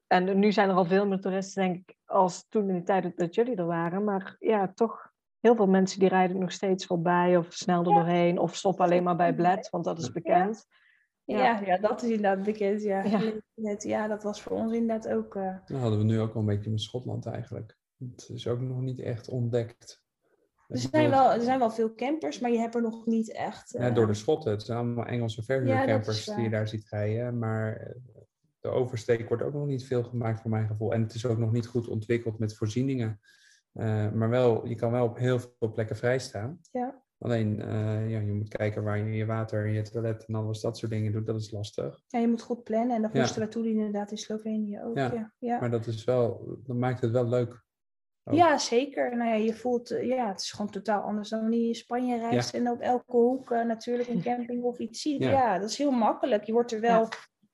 [0.07, 3.17] en nu zijn er al veel meer toeristen, denk ik, als toen in de tijd
[3.17, 4.03] dat- jullie er waren.
[4.03, 7.95] Maar ja, toch, heel veel mensen die rijden nog steeds voorbij of snel er Ja.
[7.95, 8.39] doorheen.
[8.39, 10.65] Of stoppen alleen maar bij Bled, want dat is bekend.
[11.23, 11.37] Ja.
[11.37, 11.59] Ja.
[11.65, 12.81] Ja, dat is inderdaad bekend.
[12.81, 13.03] Ja.
[13.79, 14.07] Ja.
[14.07, 15.35] Dat was voor ons inderdaad ook.
[15.35, 17.77] eh, dat hadden we nu ook al een beetje met Schotland eigenlijk.
[17.97, 20.03] Het is ook nog niet echt ontdekt.
[20.67, 23.71] er, zijn wel, er zijn wel veel campers, maar je hebt er nog niet echt.
[23.71, 24.51] Ja, eh, door de Schotten.
[24.51, 27.39] Het zijn allemaal Engelse verhuurcampers die je daar ziet rijden.
[27.39, 27.95] Maar eh,
[28.59, 30.93] de oversteek wordt ook nog niet veel gemaakt voor mijn gevoel.
[30.93, 33.19] En het is ook nog niet goed ontwikkeld met voorzieningen.
[33.71, 36.59] Eh, maar wel, je kan wel op heel veel plekken vrijstaan.
[36.71, 37.03] Ja.
[37.17, 37.55] Alleen,
[38.09, 41.11] ja, je moet kijken waar je je water, je toilet en alles dat soort dingen
[41.11, 41.25] doet.
[41.25, 42.01] Dat is lastig.
[42.07, 43.19] ja, je moet goed plannen en dat Ja.
[43.19, 44.97] moesten we toen inderdaad in Slovenië ook.
[44.97, 45.59] Ja, Ja, ja.
[45.59, 47.63] Maar dat is wel, dat maakt het wel leuk.
[48.25, 48.35] Ook.
[48.35, 49.17] Ja, zeker.
[49.17, 51.75] Nou ja, je voelt, eh, ja, het is gewoon totaal anders dan wanneer je in
[51.75, 55.23] Spanje reist en op elke hoek eh, natuurlijk een camping of iets ziet.
[55.23, 55.29] Ja.
[55.29, 55.59] Ja.
[55.59, 56.43] dat is heel makkelijk.
[56.43, 57.07] Je wordt er wel,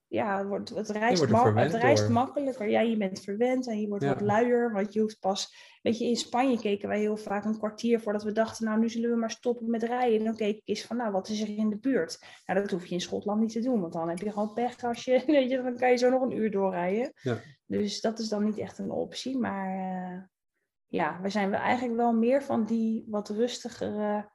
[0.07, 2.69] ja, het, wordt, het, reist, ma- het reist makkelijker.
[2.69, 4.09] Ja, je bent verwend en je wordt Ja.
[4.13, 7.57] wat luier, want je hoeft pas, weet je, in Spanje keken wij heel vaak een
[7.57, 10.19] kwartier voordat we dachten, nou, nu zullen we maar stoppen met rijden.
[10.19, 12.25] En dan keek ik eens van, nou, wat is er in de buurt?
[12.45, 14.83] Nou, dat hoef je in Schotland niet te doen, want dan heb je gewoon pech
[14.83, 17.11] als je, weet je, dan kan je zo nog een uur doorrijden.
[17.21, 17.37] Ja.
[17.65, 19.75] Dus dat is dan niet echt een optie, maar...
[19.77, 20.21] eh,
[20.91, 24.29] ja, we zijn wel eigenlijk wel meer van die wat rustigere,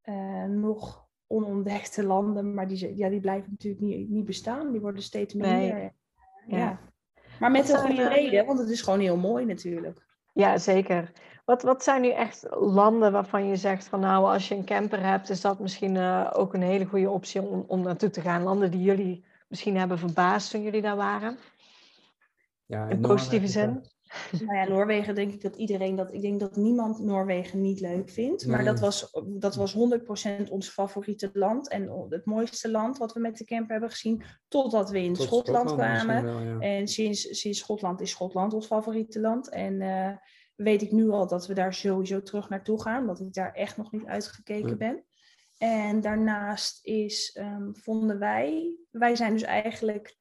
[0.00, 2.54] eh, nog onontdekte landen.
[2.54, 4.72] Maar die, ja, die blijven natuurlijk niet, niet bestaan.
[4.72, 5.74] Die worden steeds minder.
[5.74, 5.92] Nee.
[6.46, 6.58] Ja.
[6.58, 6.80] Ja.
[7.40, 10.04] Maar met een goede reden, want het is gewoon heel mooi natuurlijk.
[10.32, 11.12] Ja, zeker.
[11.44, 15.02] Wat, wat zijn nu echt landen waarvan je zegt van nou, als je een camper
[15.02, 18.42] hebt, is dat misschien eh, ook een hele goede optie om, om naartoe te gaan?
[18.42, 21.38] Landen die jullie misschien hebben verbaasd toen jullie daar waren?
[22.66, 23.94] Ja, In Noorwegen positieve zin?
[24.30, 26.12] Wel- Nou ja, Noorwegen denk ik dat iedereen dat.
[26.14, 28.46] Ik denk dat niemand Noorwegen niet leuk vindt.
[28.46, 28.66] Maar Nee.
[28.66, 31.68] dat was, dat was 100% ons favoriete land.
[31.68, 34.22] En het mooiste land wat we met de camper hebben gezien.
[34.48, 36.24] Totdat we in Tot Schotland, kwamen.
[36.24, 36.58] wel, ja.
[36.58, 39.48] En sinds, sinds Schotland is Schotland ons favoriete land.
[39.50, 40.16] En eh,
[40.56, 43.00] weet ik nu al dat we daar sowieso terug naartoe gaan.
[43.00, 45.04] Omdat ik daar echt nog niet uitgekeken ben.
[45.58, 50.16] En daarnaast is, ehm, vonden wij, wij zijn dus eigenlijk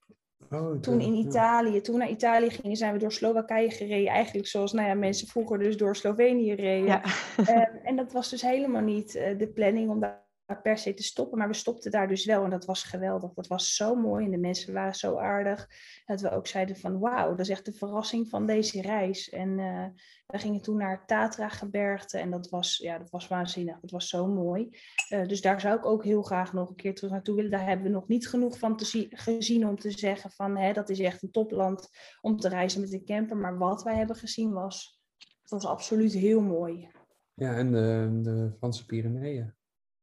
[0.52, 1.14] Oh, toen in.
[1.14, 4.12] Italië, toen we naar Italië gingen, zijn we door Slowakije gereden.
[4.12, 6.86] Eigenlijk zoals nou ja, mensen vroeger dus door Slovenië reden.
[6.86, 7.02] Ja.
[7.38, 10.25] Ehm, en dat was dus helemaal niet eh, de planning om daar
[10.62, 11.38] per se te stoppen.
[11.38, 13.34] Maar we stopten daar dus wel en dat was geweldig.
[13.34, 15.70] Dat was zo mooi en de mensen waren zo aardig.
[16.06, 19.30] Dat we ook zeiden van wauw, dat is echt de verrassing van deze reis.
[19.30, 19.86] En eh,
[20.26, 23.80] we gingen toen naar het Tatra-gebergte en dat was, ja, dat was waanzinnig.
[23.80, 24.70] Dat was zo mooi.
[25.10, 27.52] Eh, dus daar zou ik ook heel graag nog een keer terug naartoe willen.
[27.52, 30.74] Daar hebben we nog niet genoeg van te zie- gezien om te zeggen van hè,
[30.74, 31.90] dat is echt een topland
[32.22, 33.38] om te reizen met een camper.
[33.38, 35.02] Maar wat wij hebben gezien was,
[35.46, 36.90] was absoluut heel mooi.
[37.34, 39.54] Ja, en de, de Franse Pyreneeën.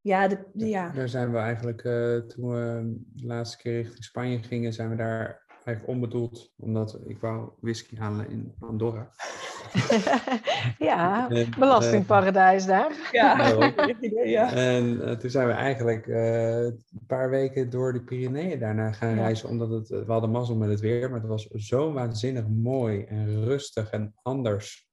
[0.03, 0.89] Ja, de, de- ja.
[0.89, 4.95] Daar zijn we eigenlijk, eh, toen we de laatste keer richting Spanje gingen, zijn we
[4.95, 9.09] daar eigenlijk onbedoeld, omdat ik wou whisky halen in Andorra.
[10.79, 12.91] ja, En, belastingparadijs daar.
[13.11, 13.47] Ja,
[14.25, 14.53] ja.
[14.53, 19.09] En eh, toen zijn we eigenlijk eh, een paar weken door de Pyreneeën daarna gaan
[19.09, 19.15] Ja.
[19.15, 23.03] reizen, omdat het, we hadden mazzel met het weer, maar het was zo waanzinnig mooi
[23.03, 24.91] en rustig en anders.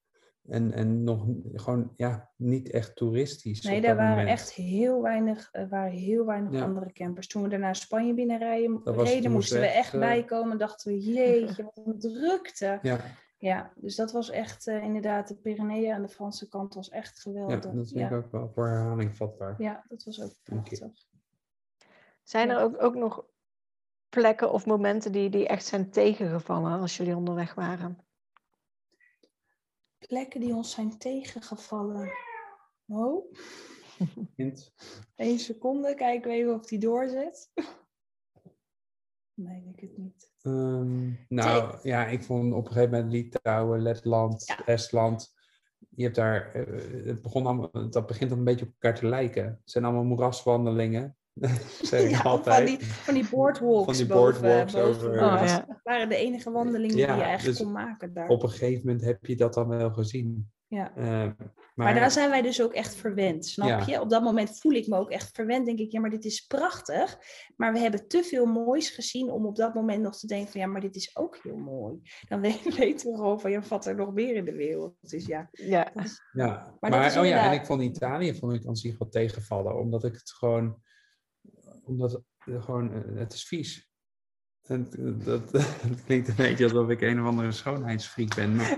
[0.51, 3.62] En, en nog gewoon, ja, niet echt toeristisch.
[3.62, 4.28] Nee, daar waren moment.
[4.28, 6.62] echt heel weinig, er waren heel weinig Ja.
[6.62, 7.26] andere campers.
[7.26, 10.59] Toen we daarna Spanje binnenrijden, Dat reden, moesten we moesten we echt eh, bijkomen.
[10.59, 12.78] Dachten we, jeetje, wat een drukte.
[12.82, 12.98] Ja,
[13.38, 17.16] Ja, dus dat was echt eh, inderdaad, de Pyreneeën aan de Franse kant was echt
[17.16, 17.61] ja, geweldig.
[17.61, 18.07] dat vind ja.
[18.07, 19.55] ik ook wel voor herhaling vatbaar.
[19.59, 20.78] Ja, dat was ook prachtig.
[22.22, 22.57] Zijn Ja.
[22.59, 23.24] er ook, ook nog
[24.09, 27.98] plekken of momenten die, die echt zijn tegengevallen als jullie onderweg waren?
[30.07, 32.11] Plekken die ons zijn tegengevallen.
[32.86, 33.32] Oh,
[35.16, 35.94] één seconde.
[35.94, 37.51] Kijken we even of die doorzet.
[39.34, 40.32] Nee, ik het niet.
[40.42, 44.66] Ehm, nou ja, ik vond op een gegeven moment Litouwen, Letland, Ja.
[44.66, 45.34] Estland.
[45.88, 49.44] Je hebt daar, eh, het begon allemaal, dat begint een beetje op elkaar te lijken.
[49.44, 51.16] Het zijn allemaal moeraswandelingen.
[51.83, 52.68] zeg ik Ja, altijd.
[52.68, 53.85] van die, van die boardwalks.
[53.85, 55.64] Van die boven- boardwalks boven over- de Oh, ja.
[55.68, 58.28] Dat waren de enige wandelingen Ja, die je eigenlijk dus kon maken daar.
[58.28, 60.51] Op een gegeven moment heb je dat dan wel gezien.
[60.66, 60.93] Ja.
[60.97, 61.35] Eh, Maar,
[61.74, 63.83] maar daar zijn wij dus ook echt verwend, snap Ja.
[63.87, 64.01] je?
[64.01, 65.66] Op dat moment voel ik me ook echt verwend.
[65.66, 67.18] Denk ik, ja, maar dit is prachtig.
[67.57, 70.61] Maar we hebben te veel moois gezien om op dat moment nog te denken van,
[70.61, 72.01] ja, maar dit is ook heel mooi.
[72.28, 74.95] Dan we- weten we gewoon van, ja, wat er nog meer in de wereld.
[75.01, 75.93] Dus ja, Ja,
[76.33, 79.78] Ja, Maar is oh ja, en ik vond Italië vond ik aan zich wel tegenvallen,
[79.78, 80.83] omdat ik het gewoon,
[81.91, 83.88] omdat het gewoon, eh, het is vies.
[84.62, 84.88] En
[85.24, 85.51] dat,
[85.88, 88.70] dat klinkt een beetje alsof ik een of andere schoonheidsfreak ben, maar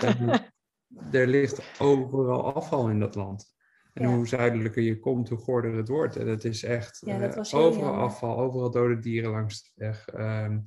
[0.00, 0.38] eh,
[1.12, 3.58] er ligt overal afval in dat land.
[3.92, 4.14] En Ja.
[4.14, 6.16] hoe zuidelijker je komt, hoe gorder het wordt.
[6.16, 8.04] En het is echt Ja, eh, overal jammer.
[8.04, 10.08] afval, overal dode dieren langs de weg.
[10.08, 10.58] Ehm,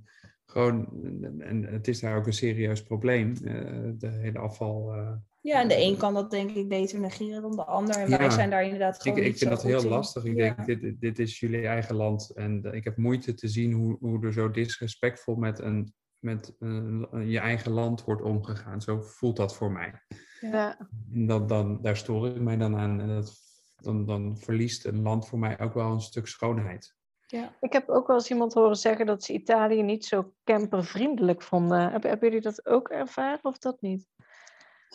[0.45, 0.87] gewoon,
[1.39, 4.93] en het is daar ook een serieus probleem, eh, de hele afval.
[4.93, 5.11] eh,
[5.43, 7.95] ja, en de een kan dat denk ik beter negeren dan de ander.
[7.95, 9.87] En wij zijn daar inderdaad Ik, gewoon ik niet vind zo dat heel in.
[9.89, 10.23] lastig.
[10.25, 10.53] Ik Ja.
[10.55, 12.31] denk, dit, dit is jullie eigen land.
[12.35, 17.07] En ik heb moeite te zien hoe, hoe er zo disrespectvol met, een, met een,
[17.29, 18.81] je eigen land wordt omgegaan.
[18.81, 19.93] Zo voelt dat voor mij.
[20.41, 20.77] ja.
[21.13, 22.99] En dat, dan, daar stoor ik mij dan aan.
[23.01, 23.33] En dat,
[23.75, 26.95] dan, dan verliest een land voor mij ook wel een stuk schoonheid.
[27.27, 27.55] Ja.
[27.59, 31.91] Ik heb ook wel eens iemand horen zeggen dat ze Italië niet zo campervriendelijk vonden.
[31.91, 34.07] Hebben, hebben jullie dat ook ervaren of dat niet?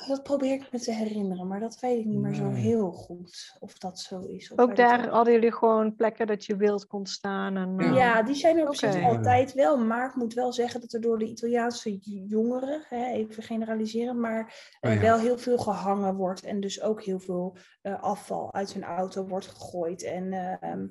[0.07, 3.57] Dat probeer ik me te herinneren, maar dat weet ik niet meer zo heel goed
[3.61, 4.53] of dat zo is.
[4.57, 7.57] Ook daar hadden jullie gewoon plekken dat je wild kon staan.
[7.57, 9.79] En, Ja, die zijn er op zich altijd wel.
[9.79, 14.77] Maar ik moet wel zeggen dat er door de Italiaanse jongeren, hè, even generaliseren, maar
[14.81, 15.01] Oh ja.
[15.01, 16.43] wel heel veel gehangen wordt.
[16.43, 20.03] En dus ook heel veel eh, afval uit hun auto wordt gegooid.
[20.03, 20.87] En ehm,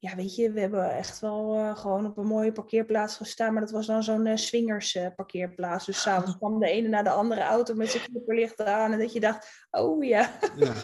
[0.00, 3.52] ja, weet je, we hebben echt wel eh, gewoon op een mooie parkeerplaats gestaan.
[3.52, 5.86] Maar dat was dan zo'n eh, swingers parkeerplaats.
[5.86, 8.92] Dus s'avonds kwam de ene naar de andere auto met zijn knipperlichten aan.
[8.92, 10.74] En dat je dacht, oh ja, Ja.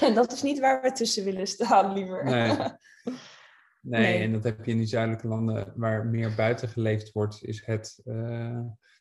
[0.14, 2.24] dat is niet waar we tussen willen staan, liever.
[2.24, 2.56] Nee.
[3.84, 4.22] Nee, Nee.
[4.22, 8.00] en dat heb je in die zuidelijke landen waar meer buiten geleefd wordt, is het,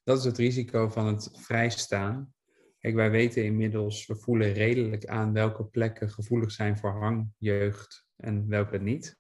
[0.04, 2.34] dat is het risico van het vrijstaan.
[2.82, 8.48] Kijk, wij weten inmiddels, we voelen redelijk aan welke plekken gevoelig zijn voor hangjeugd en
[8.48, 9.20] welke niet.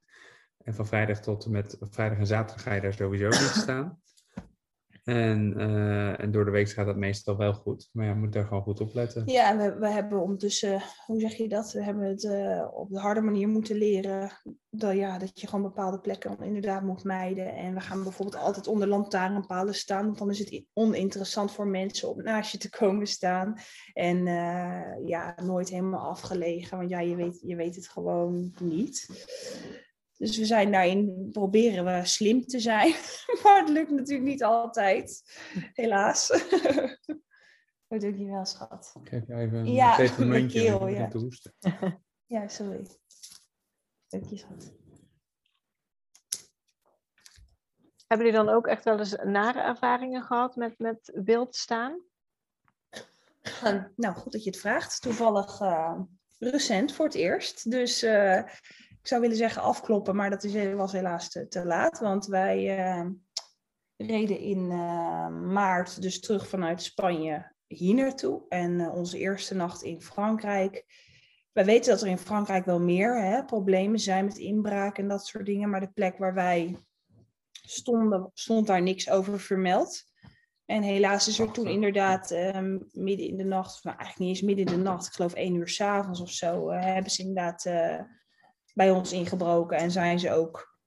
[0.63, 4.00] En van vrijdag tot en met vrijdag en zaterdag ga je daar sowieso niet staan.
[5.03, 7.89] En, eh, en door de week gaat dat meestal wel goed.
[7.91, 9.23] Maar ja, moet daar gewoon goed op letten.
[9.25, 11.71] Ja, we, we hebben ondertussen, hoe zeg je dat?
[11.71, 14.31] We hebben het eh, op de harde manier moeten leren.
[14.69, 17.55] Dat, ja, dat je gewoon bepaalde plekken inderdaad moet mijden.
[17.55, 20.05] En we gaan bijvoorbeeld altijd onder lantaarnpalen staan.
[20.05, 23.55] Want dan is het oninteressant voor mensen om naast je te komen staan.
[23.93, 26.77] En eh, ja, nooit helemaal afgelegen.
[26.77, 29.07] Want ja, je weet, je weet het gewoon niet.
[30.21, 32.93] Dus we zijn daarin, proberen we slim te zijn.
[33.43, 35.21] Maar het lukt natuurlijk niet altijd.
[35.73, 36.29] Helaas.
[37.87, 38.95] Oh, dankjewel, schat.
[39.03, 41.07] Ik geef je even een Ja, pepermuntje mijn keel, om ja.
[41.07, 41.53] te hoesten.
[42.25, 42.87] Ja, sorry.
[44.07, 44.73] Dank je, schat.
[48.07, 52.01] Hebben jullie dan ook echt wel eens nare ervaringen gehad met, met wild staan?
[53.63, 55.01] Uh, nou, goed dat je het vraagt.
[55.01, 55.99] Toevallig uh,
[56.39, 57.71] recent voor het eerst.
[57.71, 58.43] Dus uh,
[59.01, 61.99] ik zou willen zeggen afkloppen, maar dat is, was helaas te, te laat.
[61.99, 63.09] Want wij uh,
[63.97, 68.41] reden in uh, maart dus terug vanuit Spanje hier naartoe.
[68.49, 70.85] En uh, onze eerste nacht in Frankrijk.
[71.51, 75.25] Wij weten dat er in Frankrijk wel meer hè, problemen zijn met inbraak en dat
[75.25, 75.69] soort dingen.
[75.69, 76.77] Maar de plek waar wij
[77.51, 80.09] stonden, stond daar niks over vermeld.
[80.65, 84.47] En helaas is er toen inderdaad um, midden in de nacht, nou eigenlijk niet eens
[84.47, 87.65] midden in de nacht, ik geloof één uur s'avonds of zo, uh, hebben ze inderdaad
[87.65, 87.99] uh,
[88.73, 90.79] bij ons ingebroken en zijn ze ook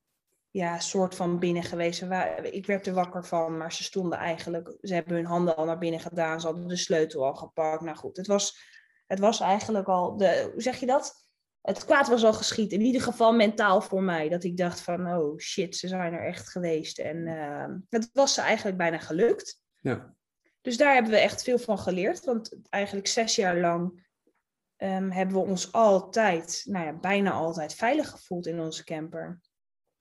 [0.50, 2.04] ja, soort van binnen geweest.
[2.42, 5.78] Ik werd er wakker van, maar ze stonden eigenlijk, ze hebben hun handen al naar
[5.78, 7.82] binnen gedaan, ze hadden de sleutel al gepakt.
[7.82, 8.58] Nou goed, het was,
[9.06, 11.22] het was eigenlijk al, de, hoe zeg je dat?
[11.60, 14.28] Het kwaad was al geschied, in ieder geval mentaal voor mij.
[14.28, 16.98] Dat ik dacht van, oh shit, ze zijn er echt geweest.
[16.98, 19.60] En uh, het was ze eigenlijk bijna gelukt.
[19.80, 20.14] Ja.
[20.60, 22.24] Dus daar hebben we echt veel van geleerd.
[22.24, 24.06] Want eigenlijk zes jaar lang
[24.84, 29.40] um, hebben we ons altijd, nou ja, bijna altijd veilig gevoeld in onze camper.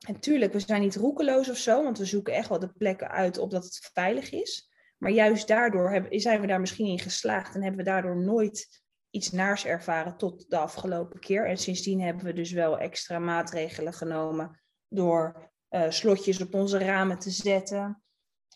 [0.07, 3.09] En tuurlijk, we zijn niet roekeloos of zo, want we zoeken echt wel de plekken
[3.09, 4.71] uit op dat het veilig is.
[4.97, 8.83] Maar juist daardoor hebben, zijn we daar misschien in geslaagd en hebben we daardoor nooit
[9.09, 11.47] iets naars ervaren tot de afgelopen keer.
[11.47, 17.19] En sindsdien hebben we dus wel extra maatregelen genomen door eh, slotjes op onze ramen
[17.19, 18.03] te zetten.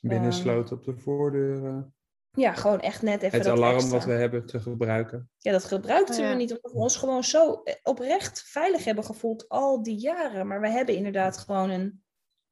[0.02, 1.96] Binnensloten op de voordeuren.
[2.38, 3.98] Ja, gewoon echt net even Het dat alarm extra.
[3.98, 5.30] wat we hebben te gebruiken.
[5.38, 6.30] Ja, dat gebruikten Oh, ja.
[6.30, 10.48] we niet, omdat we ons gewoon zo eh, oprecht veilig hebben gevoeld al die jaren.
[10.48, 12.04] Maar we hebben inderdaad gewoon een,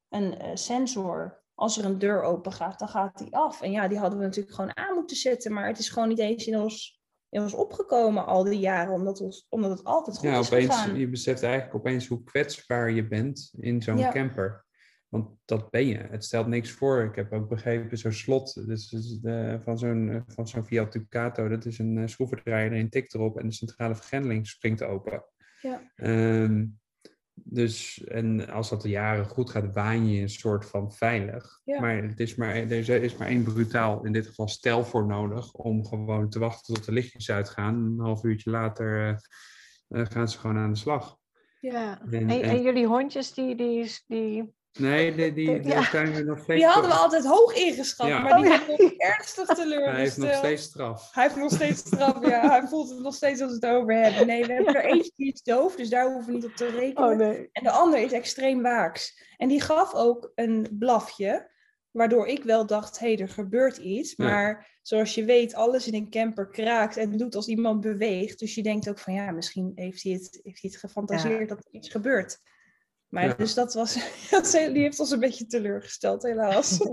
[0.09, 1.43] een eh, sensor.
[1.53, 3.61] Als er een deur open gaat, dan gaat die af.
[3.61, 5.53] En ja, die hadden we natuurlijk gewoon aan moeten zetten.
[5.53, 9.21] Maar het is gewoon niet eens in ons, in ons opgekomen al die jaren, omdat,
[9.21, 10.97] ons, omdat het altijd goed Ja, is opeens, gegaan.
[10.99, 14.11] je beseft eigenlijk opeens hoe kwetsbaar je bent in zo'n Ja.
[14.11, 14.64] camper.
[15.09, 15.97] Want dat ben je.
[15.97, 17.03] Het stelt niks voor.
[17.03, 20.91] Ik heb ook begrepen, zo'n slot dus, dus, eh, van zo'n eh, van zo'n Fiat
[20.91, 25.23] Ducato, dat is een uh, schroevendraaier, een tikt erop en de centrale vergrendeling springt open.
[25.61, 25.91] Ja.
[25.95, 26.65] Ehm,
[27.33, 31.59] dus, en als dat de jaren goed gaat, waan je een soort van veilig.
[31.63, 31.79] Ja.
[31.79, 32.71] Maar, het is maar er
[33.03, 36.85] is- maar één brutaal, in dit geval stel voor nodig, om gewoon te wachten tot
[36.85, 37.75] de lichtjes uitgaan.
[37.75, 39.17] Een half uurtje later eh,
[40.01, 41.17] eh, gaan ze gewoon aan de slag.
[41.59, 42.01] Ja.
[42.01, 44.54] En- En, en- en jullie hondjes, die, die, die...
[44.79, 45.83] Nee, die, die, die Ja.
[45.83, 46.59] zijn we nog steeds...
[46.59, 48.19] Die hadden we altijd hoog ingeschat, Ja.
[48.19, 48.91] maar die Oh, ja.
[48.97, 49.91] ernstig teleurgesteld.
[49.95, 51.09] Hij heeft nog steeds straf.
[51.13, 52.49] Hij heeft nog steeds straf, ja.
[52.49, 54.27] Hij voelt het nog steeds als we het over hebben.
[54.27, 56.65] Nee, we hebben er eentje die is doof, dus daar hoeven we niet op te
[56.69, 57.09] rekenen.
[57.09, 57.49] Oh nee.
[57.51, 59.23] En de ander is extreem waaks.
[59.37, 61.51] En die gaf ook een blafje,
[61.91, 64.13] waardoor ik wel dacht, hé, hey, er gebeurt iets.
[64.17, 64.25] Ja.
[64.25, 68.39] Maar zoals je weet, alles in een camper kraakt en doet als iemand beweegt.
[68.39, 71.57] Dus je denkt ook van, ja, misschien heeft hij het, heeft hij het gefantaseerd dat
[71.57, 72.39] er iets gebeurt.
[73.15, 73.33] Maar Ja.
[73.33, 73.93] dus dat was,
[74.73, 76.79] die heeft ons een beetje teleurgesteld, helaas.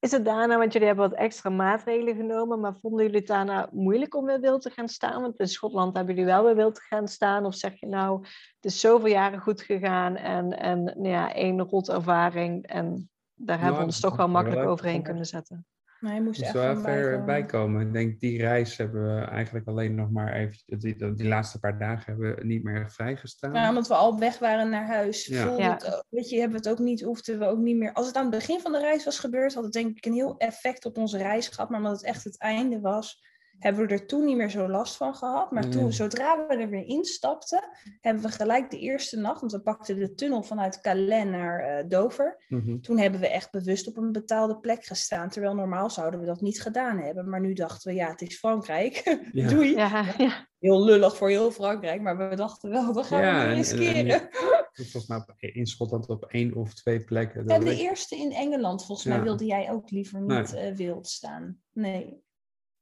[0.00, 3.68] Is het daarna, want jullie hebben wat extra maatregelen genomen, maar vonden jullie het daarna
[3.72, 5.22] moeilijk om weer wild te gaan staan?
[5.22, 7.44] Want in Schotland hebben jullie wel weer wild te gaan staan.
[7.44, 8.20] Of zeg je nou,
[8.54, 13.60] het is zoveel jaren goed gegaan en, en nou ja, één rot ervaring en daar
[13.60, 15.66] hebben we ons toch wel makkelijk overheen kunnen zetten.
[15.98, 17.86] Maar hij moest echt wel van even bijkomen.
[17.86, 20.78] Ik denk, die reis hebben we eigenlijk alleen nog maar even...
[20.78, 23.52] Die, die laatste paar dagen hebben we niet meer vrijgestaan.
[23.52, 25.26] Ja, omdat we al op weg waren naar huis.
[25.26, 25.46] Ja.
[25.46, 25.72] Voelde Ja.
[25.72, 27.92] het ook- weet je, hebben we het ook niet, hoefden we ook niet meer.
[27.92, 30.12] Als het aan het begin van de reis was gebeurd, had het denk ik een
[30.12, 31.68] heel effect op onze reis gehad.
[31.70, 33.24] Maar omdat het echt het einde was,
[33.58, 35.50] hebben we er toen niet meer zo last van gehad.
[35.50, 35.90] Maar toen, Mm.
[35.92, 37.68] zodra we er weer instapten,
[38.00, 41.84] hebben we gelijk de eerste nacht, want we pakten de tunnel vanuit Calais naar eh,
[41.88, 42.44] Dover.
[42.48, 42.80] Mhm.
[42.80, 45.28] Toen hebben we echt bewust op een betaalde plek gestaan.
[45.28, 47.28] Terwijl normaal zouden we dat niet gedaan hebben.
[47.28, 49.02] Maar nu dachten we, ja, het is Frankrijk.
[49.32, 49.48] Ja.
[49.48, 49.74] Doei.
[49.76, 50.46] Ja, ja.
[50.58, 52.00] Heel lullig voor heel Frankrijk.
[52.00, 54.28] Maar we dachten wel, we gaan Ja, het en- en- en- riskeren.
[54.90, 57.40] Volgens mij in Schotland op één of twee plekken.
[57.46, 61.08] Ja, Dat de eerste in Engeland, volgens mij wilde jij ook liever niet eh, wild
[61.08, 61.60] staan.
[61.72, 62.22] Nee.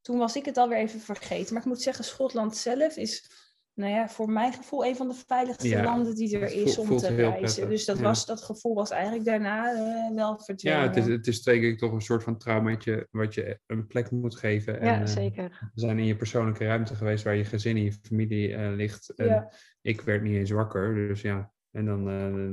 [0.06, 1.54] Toen was ik het alweer even vergeten.
[1.54, 3.30] Maar ik moet zeggen, Schotland zelf is,
[3.74, 6.96] nou ja, voor mijn gevoel een van de veiligste Ja, landen die er is om
[6.96, 7.68] te reizen.
[7.68, 8.02] Dus dat, ja.
[8.02, 10.80] was, dat gevoel was eigenlijk daarna eh, wel verdwenen.
[10.80, 13.86] Ja, het is, het is twee keer toch een soort van traumaatje wat je een
[13.86, 14.80] plek moet geven.
[14.80, 15.70] En, ja eh, zeker.
[15.74, 19.14] we zijn in je persoonlijke ruimte geweest waar je gezin en je familie eh, ligt.
[19.14, 19.52] En Ja.
[19.82, 21.52] ik werd niet eens wakker, dus ja.
[21.70, 22.04] En dan,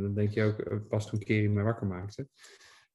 [0.02, 2.28] dan denk je ook, pas toen Kerry me wakker maakte.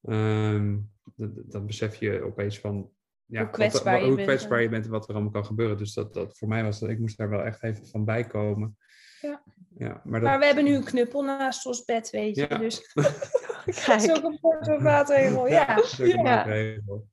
[0.02, 0.78] Ehm,
[1.14, 2.90] dat, dat besef je opeens van
[3.29, 4.64] ja, Hoe kwetsbaar wat, je hoe bent, kwetsbaar ja.
[4.64, 5.79] je bent en wat er allemaal kan gebeuren.
[5.79, 8.76] Dus dat, dat voor mij was dat, ik moest daar wel echt even van bijkomen.
[9.20, 9.43] Ja.
[9.79, 12.47] ja maar dat, Maar we hebben nu een knuppel naast ons bed, weet je.
[12.49, 12.59] Ja.
[12.59, 12.81] Dus
[13.74, 13.87] Kijk.
[13.87, 15.74] dat is ook een portomaatregel, ja.
[15.74, 16.22] dat een Ja.
[16.22, 17.07] maatregel.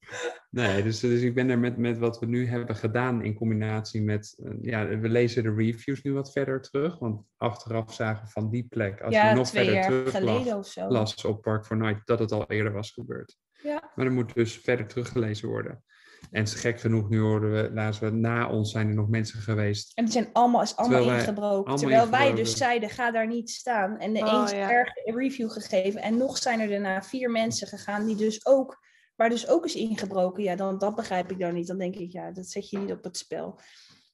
[0.50, 4.02] Nee, dus, dus ik ben er met, met wat we nu hebben gedaan in combinatie
[4.02, 8.32] met, eh, ja, we lezen de reviews nu wat verder terug, want achteraf zagen we
[8.32, 10.88] van die plek, als ja, je nog verder jaar terug geleden las, of zo.
[10.88, 13.38] las op Park for Night, dat het al eerder was gebeurd.
[13.64, 13.92] Ja.
[13.96, 15.84] Maar er moet dus verder teruggelezen worden.
[16.32, 19.08] En het is gek genoeg, nu hoorden we, laten we na ons zijn er nog
[19.08, 19.92] mensen geweest.
[19.94, 21.72] En die zijn allemaal, is allemaal Terwijl wij ingebroken.
[21.72, 23.98] allemaal terwijl wij dus zeiden, ga daar niet staan.
[23.98, 24.72] En de Oh, eens ja.
[24.72, 26.02] erg review gegeven.
[26.02, 28.80] En nog zijn er daarna vier mensen gegaan die dus ook,
[29.16, 30.44] waar dus ook is ingebroken.
[30.44, 31.68] Ja, dan, dat begrijp ik dan niet.
[31.68, 33.60] Dan denk ik, ja, dat zet je niet op het spel.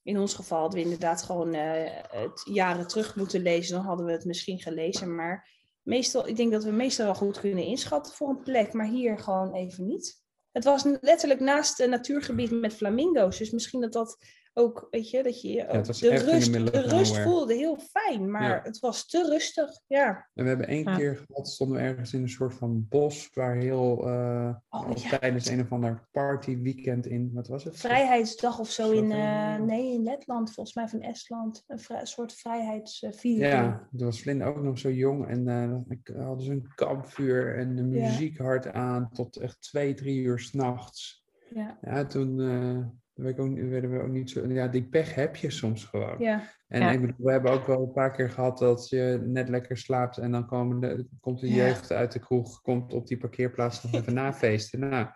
[0.04, 3.76] In ons geval hadden we inderdaad gewoon eh, het jaren terug moeten lezen.
[3.76, 5.16] Dan hadden we het misschien gelezen.
[5.16, 5.50] Maar
[5.82, 8.74] meestal, ik denk dat we meestal wel goed kunnen inschatten voor een plek.
[8.74, 10.20] Maar hier gewoon even niet.
[10.52, 13.38] Het was letterlijk naast een natuurgebied met flamingo's.
[13.38, 14.18] Dus misschien dat dat
[14.54, 18.32] ook, weet je, dat je het was de rust, de rust voelde heel fijn.
[18.32, 18.60] Maar Ja.
[18.64, 19.70] het was te rustig.
[19.88, 20.28] Ja.
[20.34, 20.96] En we hebben één Ja.
[20.96, 25.48] keer gehad, stonden we ergens in een soort van bos, waar heel, eh, Oh, tijdens
[25.50, 27.78] een of ander partyweekend in, wat was het?
[27.78, 29.18] Vrijheidsdag of zo in, eh,
[29.56, 29.66] Slovenië.
[29.66, 31.64] nee, in Letland, volgens mij van Estland.
[31.68, 33.52] Een vrij- soort vrijheidsviering.
[33.54, 37.58] Ja, toen was Vlinde ook nog zo jong en eh, ik hadden ze een kampvuur
[37.58, 38.08] en de Ja.
[38.08, 41.24] muziek hard aan tot echt twee, drie uur s'nachts.
[41.54, 41.78] Ja.
[41.82, 42.40] Ja, toen
[43.22, 44.48] werden we ook niet zo...
[44.48, 46.16] Ja, die pech heb je soms gewoon.
[46.20, 46.44] Ja.
[46.68, 46.92] En Ja.
[46.92, 50.18] ik bedoel, we hebben ook wel een paar keer gehad dat je net lekker slaapt
[50.18, 51.66] en dan komen de, komt de Ja.
[51.66, 54.80] jeugd uit de kroeg, komt op die parkeerplaats nog even nafeesten.
[54.80, 55.08] Nou,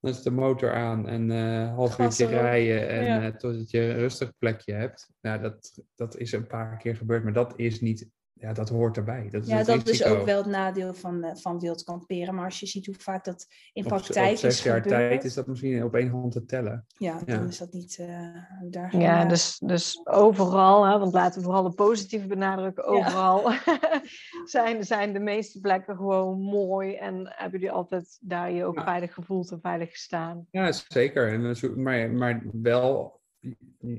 [0.00, 3.22] Dan is de motor aan en eh half uurtje rijden en Ja.
[3.22, 5.10] eh, totdat je een rustig plekje hebt.
[5.20, 8.08] Nou, dat, dat is een paar keer gebeurd, maar dat is niet,
[8.40, 9.28] ja, dat hoort erbij.
[9.30, 12.34] Dat is Ja, dat is ook wel het nadeel van, eh, van wild kamperen.
[12.34, 15.00] Maar als je ziet hoe vaak dat in Op, praktijk op zes is jaar gebeurd,
[15.00, 16.86] tijd is dat misschien op één hand te tellen.
[16.96, 17.36] ja, ja.
[17.36, 18.36] dan is dat niet eh,
[18.70, 18.96] daar.
[18.96, 23.52] Ja, dus, dus overal, hè, want laten we vooral de positieve benadrukken, overal
[24.44, 28.84] zijn, zijn de meeste plekken gewoon mooi en hebben jullie altijd daar je ook Ja.
[28.84, 30.46] veilig gevoeld en veilig gestaan.
[30.50, 31.32] Ja, zeker.
[31.32, 33.20] En, maar, maar wel,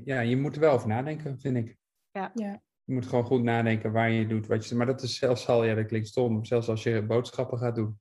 [0.04, 1.76] ja, je moet er wel over nadenken, vind ik.
[2.10, 2.30] Ja.
[2.34, 2.62] Ja.
[2.84, 4.46] Je moet gewoon goed nadenken waar je doet.
[4.46, 7.58] Wat je, maar dat is zelfs al, ja, dat klinkt stom, zelfs als je boodschappen
[7.58, 8.00] gaat doen.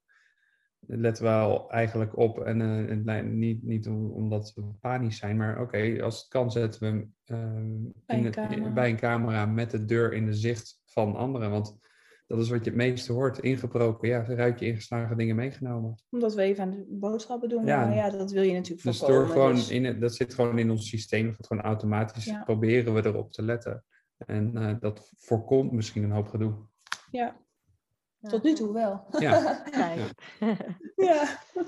[0.88, 2.40] Let wel eigenlijk op.
[2.40, 6.52] En eh, en niet, niet om- omdat we panisch zijn, maar oké, als het kan
[6.52, 10.34] zetten we hem ehm, Bij in een bij een camera met de deur in de
[10.34, 11.52] zicht van anderen.
[11.52, 11.78] Want
[12.28, 13.40] dat is wat je het meeste hoort.
[13.40, 15.96] Ingebroken, ja, ruik je ingeslagen dingen meegenomen.
[16.10, 17.66] Omdat we even aan de boodschappen doen.
[17.66, 18.10] Ja.
[18.10, 19.24] Dat wil je natuurlijk Dus voorkomen.
[19.26, 22.44] door gewoon dus- in het, dat zit gewoon in ons systeem, dat gewoon automatisch Ja.
[22.44, 23.84] proberen we erop te letten.
[24.26, 26.54] En eh, dat voorkomt misschien een hoop gedoe.
[27.12, 27.36] ja,
[28.22, 29.06] tot nu toe wel.
[29.20, 30.12] Ja, Kijk.
[30.96, 31.24] ja.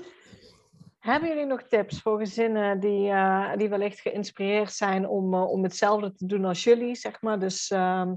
[1.04, 5.62] Hebben jullie nog tips voor gezinnen die, eh, die wellicht geïnspireerd zijn om, eh, om
[5.62, 7.38] hetzelfde te doen als jullie, zeg maar?
[7.38, 8.14] Dus ehm,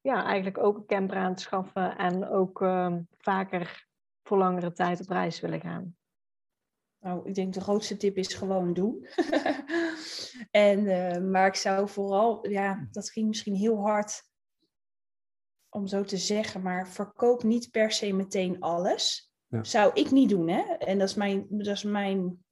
[0.00, 3.86] ja, eigenlijk ook een camper aan te schaffen en ook ehm, vaker
[4.22, 5.96] voor langere tijd op reis willen gaan.
[7.00, 9.06] Nou, ik denk de grootste tip is gewoon doen.
[10.50, 14.22] en, eh, maar ik zou vooral, ja, dat ging misschien heel hard
[15.68, 19.32] om zo te zeggen, maar verkoop niet per se meteen alles.
[19.46, 19.64] Ja.
[19.64, 20.60] Zou ik niet doen, hè?
[20.60, 22.44] En dat is mijn, dat is mijn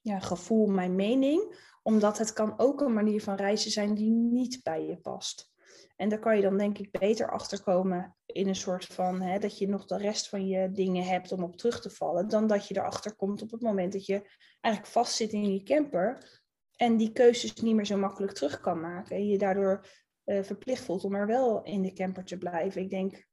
[0.00, 1.72] ja, gevoel, mijn mening.
[1.82, 5.52] Omdat het kan ook een manier van reizen zijn die niet bij je past.
[5.96, 9.38] En daar kan je dan denk ik beter achter komen in een soort van hè,
[9.38, 12.46] dat je nog de rest van je dingen hebt om op terug te vallen, dan
[12.46, 14.30] dat je erachter komt op het moment dat je
[14.60, 16.42] eigenlijk vastzit in je camper
[16.76, 19.16] en die keuzes niet meer zo makkelijk terug kan maken.
[19.16, 19.86] En je daardoor
[20.24, 22.82] eh, verplicht voelt om er wel in de camper te blijven.
[22.82, 23.26] Ik denk,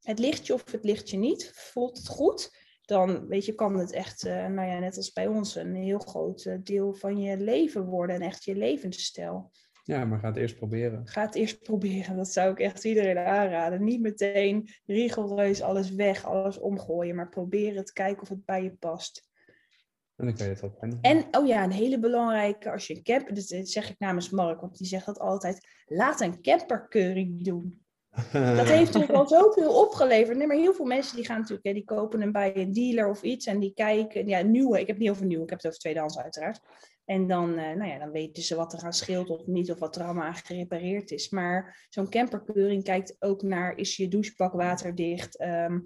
[0.00, 1.50] het ligt je of het ligt je niet.
[1.54, 2.64] Voelt het goed?
[2.82, 5.98] Dan weet je, kan het echt, eh, nou ja, net als bij ons, een heel
[5.98, 9.50] groot eh, deel van je leven worden en echt je levensstijl.
[9.86, 11.06] Ja, maar ga het eerst proberen.
[11.06, 12.16] Ga het eerst proberen.
[12.16, 13.84] Dat zou ik echt iedereen aanraden.
[13.84, 17.14] Niet meteen rigoureus alles weg, alles omgooien.
[17.14, 19.28] Maar probeer het, kijken of het bij je past.
[20.16, 20.98] En dan kan je het wel plannen.
[21.00, 23.34] En, oh ja, een hele belangrijke, als je een camper...
[23.34, 25.68] Dit zeg ik namens Mark, want die zegt dat altijd.
[25.86, 27.84] Laat een camperkeuring doen.
[28.32, 30.36] Dat heeft natuurlijk al zoveel opgeleverd.
[30.36, 33.08] Nee, maar heel veel mensen die gaan natuurlijk, hè, die kopen hem bij een dealer
[33.08, 35.58] of iets en die kijken, ja, nieuwe, ik heb het niet over nieuw, ik heb
[35.58, 36.60] het over tweedehands uiteraard.
[37.06, 39.78] En dan, eh, nou ja, dan weten ze wat er aan scheelt of niet, of
[39.78, 41.30] wat er allemaal aan gerepareerd is.
[41.30, 45.38] Maar zo'n camperkeuring kijkt ook naar, is je douchebak waterdicht?
[45.38, 45.78] Ehm,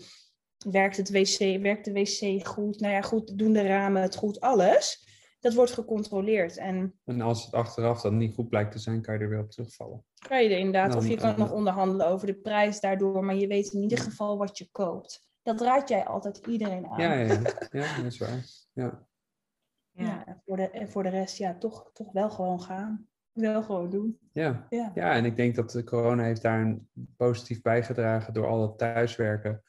[0.69, 2.81] werkt, het wc, werkt de wc goed?
[2.81, 4.41] Nou ja, goed, doen de ramen het goed?
[4.41, 5.09] Alles.
[5.41, 6.57] Dat wordt gecontroleerd.
[6.57, 9.41] En En als het achteraf dan niet goed blijkt te zijn, kan je er weer
[9.41, 10.05] op terugvallen.
[10.29, 13.25] kan je er inderdaad, Dan, of je kan eh, nog onderhandelen over de prijs daardoor,
[13.25, 15.29] maar je weet in ieder geval wat je koopt.
[15.43, 17.01] Dat raad jij altijd iedereen aan.
[17.01, 17.41] Ja, ja, ja.
[17.81, 18.45] ja dat is waar.
[18.73, 19.09] Ja.
[20.05, 23.09] Ja, en, voor de, en voor de rest, ja, toch, toch wel gewoon gaan.
[23.33, 24.19] Wel gewoon doen.
[24.33, 24.67] Ja.
[24.69, 24.91] Ja.
[24.95, 28.79] ja, en ik denk dat de corona heeft daar een positief bijgedragen door al het
[28.79, 29.51] thuiswerken.
[29.51, 29.63] Er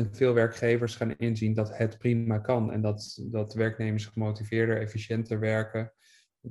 [0.00, 5.38] zijn veel werkgevers gaan inzien dat het prima kan en dat, dat werknemers gemotiveerder, efficiënter
[5.38, 5.92] werken.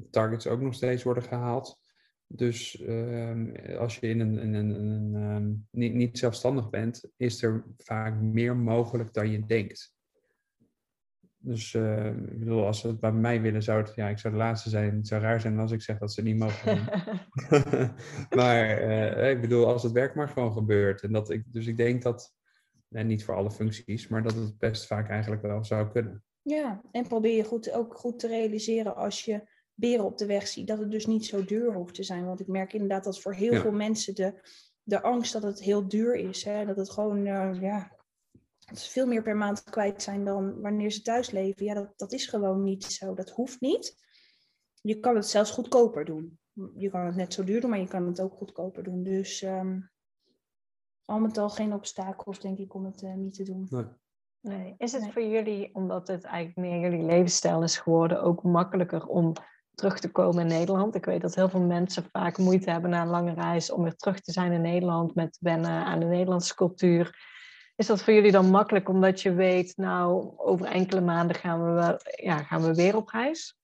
[0.10, 1.80] Targets ook nog steeds worden gehaald.
[2.28, 7.10] Dus ehm, als je in een, in een, in een, ehm, niet, niet zelfstandig bent,
[7.18, 9.94] is er vaak meer mogelijk dan je denkt.
[11.44, 14.34] Dus eh, ik bedoel, als ze het bij mij willen, zou het, ja, ik zou
[14.34, 14.96] de laatste zijn.
[14.96, 16.86] Het zou raar zijn als ik zeg dat ze het niet mogen doen.
[18.40, 21.02] maar eh, ik bedoel, als het werk maar gewoon gebeurt.
[21.02, 22.34] En dat ik, dus ik denk dat,
[22.90, 26.24] en niet voor alle functies, maar dat het best vaak eigenlijk wel zou kunnen.
[26.42, 30.48] Ja, en probeer je goed, ook goed te realiseren als je beren op de weg
[30.48, 32.26] ziet, dat het dus niet zo duur hoeft te zijn.
[32.26, 33.62] Want ik merk inderdaad dat voor heel Ja.
[33.62, 34.34] veel mensen de,
[34.84, 36.44] de angst dat het heel duur is.
[36.44, 36.66] Hè?
[36.66, 37.92] Dat het gewoon, eh, ja,
[38.72, 41.66] dat ze veel meer per maand kwijt zijn dan wanneer ze thuis leven.
[41.66, 43.14] Ja, dat, dat is gewoon niet zo.
[43.14, 43.96] Dat hoeft niet.
[44.82, 46.40] Je kan het zelfs goedkoper doen.
[46.76, 49.04] Je kan het net zo duur doen, maar je kan het ook goedkoper doen.
[49.04, 49.80] Dus ehm,
[51.06, 53.68] al met al geen obstakels, denk ik, om het eh, niet te doen.
[53.70, 53.86] Nee.
[54.42, 54.76] Nee.
[54.78, 55.12] Is het Nee.
[55.12, 59.34] voor jullie, omdat het eigenlijk meer jullie levensstijl is geworden, ook makkelijker om
[59.74, 60.96] terug te komen in Nederland?
[60.96, 63.96] Ik weet dat heel veel mensen vaak moeite hebben na een lange reis om weer
[63.96, 67.30] terug te zijn in Nederland met wennen aan de Nederlandse cultuur.
[67.82, 71.72] Is dat voor jullie dan makkelijk omdat je weet, nou, over enkele maanden gaan we,
[71.72, 73.58] wel- ja, gaan we weer op reis?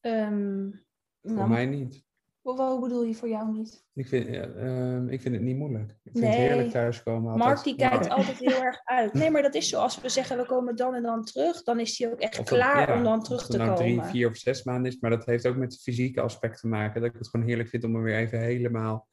[0.00, 0.70] Ehm,
[1.22, 2.04] Voor nou, mij niet.
[2.42, 3.84] Wat bedoel je voor jou niet?
[3.94, 5.90] Ik vind, ja, ehm, ik vind het niet moeilijk.
[5.90, 6.32] Ik vind Nee.
[6.32, 7.30] het heerlijk thuiskomen.
[7.32, 7.48] altijd.
[7.48, 9.12] Mark die kijkt Maar- altijd heel erg uit.
[9.12, 9.80] Nee, maar dat is zo.
[9.80, 12.44] Als we zeggen we komen dan en dan terug, dan is hij ook echt Of
[12.46, 13.82] dat- klaar ja, om dan terug het te nou komen.
[13.98, 14.98] drie, vier of zes maanden is.
[15.00, 17.00] Maar dat heeft ook met het fysieke aspect te maken.
[17.00, 19.08] Dat ik het gewoon heerlijk vind om er weer even helemaal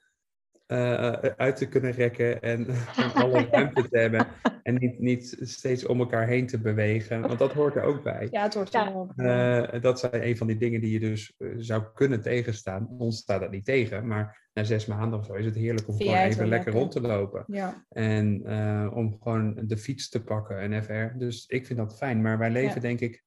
[0.65, 2.41] eh, uit te kunnen rekken.
[2.41, 4.27] En gewoon alle ruimte te hebben.
[4.63, 7.21] En niet, niet steeds om elkaar heen te bewegen.
[7.21, 8.27] Want dat hoort er ook bij.
[8.31, 8.87] Ja, het Ja.
[8.87, 9.11] er wel.
[9.15, 12.87] Eh, dat zijn een van die dingen die je dus eh, zou kunnen tegenstaan.
[12.97, 14.07] Ons staat dat niet tegen.
[14.07, 16.91] Maar na zes maanden of zo is het heerlijk om Vind gewoon even lekker rond
[16.91, 17.43] te lopen.
[17.47, 17.85] Ja.
[17.89, 20.95] En eh, om gewoon de fiets te pakken en even.
[20.95, 22.21] er- Dus ik vind dat fijn.
[22.21, 22.81] Maar wij leven Ja.
[22.81, 23.23] denk ik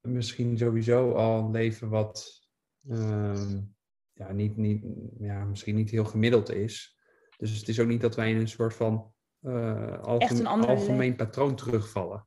[0.00, 2.46] misschien sowieso al een leven wat
[2.88, 3.60] ehm,
[4.18, 4.84] ja, niet, niet,
[5.18, 6.98] ja, misschien niet heel gemiddeld is.
[7.36, 10.68] Dus het is ook niet dat wij in een soort van eh, algem- een ander
[10.68, 12.26] algemeen patroon terugvallen.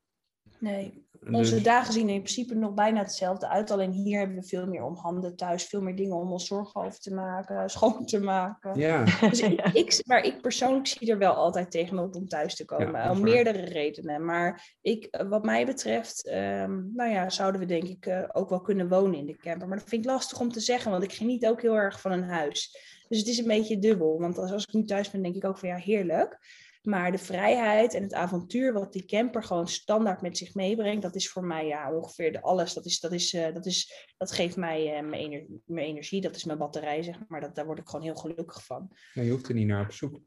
[0.58, 3.70] Nee, onze Dus- dagen zien in principe nog bijna hetzelfde uit.
[3.70, 5.64] Alleen hier hebben we veel meer om handen thuis.
[5.64, 8.78] Veel meer dingen om ons zorgen over te maken, schoon te maken.
[8.78, 9.40] ja, Dus
[9.72, 12.92] ik, maar ik persoonlijk zie er wel altijd tegenop om thuis te komen.
[12.92, 13.30] Ja, om waar.
[13.32, 14.24] meerdere redenen.
[14.24, 18.48] Maar ik, eh, wat mij betreft, ehm, nou ja, zouden we denk ik eh, ook
[18.48, 19.68] wel kunnen wonen in de camper.
[19.68, 22.12] Maar dat vind ik lastig om te zeggen, want ik geniet ook heel erg van
[22.12, 22.76] een huis.
[23.08, 24.18] Dus het is een beetje dubbel.
[24.18, 26.38] Want als, als ik nu thuis ben, denk ik ook van ja, heerlijk.
[26.82, 31.14] Maar de vrijheid en het avontuur wat die camper gewoon standaard met zich meebrengt, dat
[31.14, 32.74] is voor mij ja, ongeveer de alles.
[32.74, 36.20] Dat, is, dat, is, eh, dat, is, dat geeft mij eh, mijn, ener- mijn energie,
[36.20, 37.40] dat is mijn batterij, zeg maar.
[37.40, 38.90] Dat, daar word ik gewoon heel gelukkig van.
[39.12, 40.20] Je hoeft er niet naar op zoek.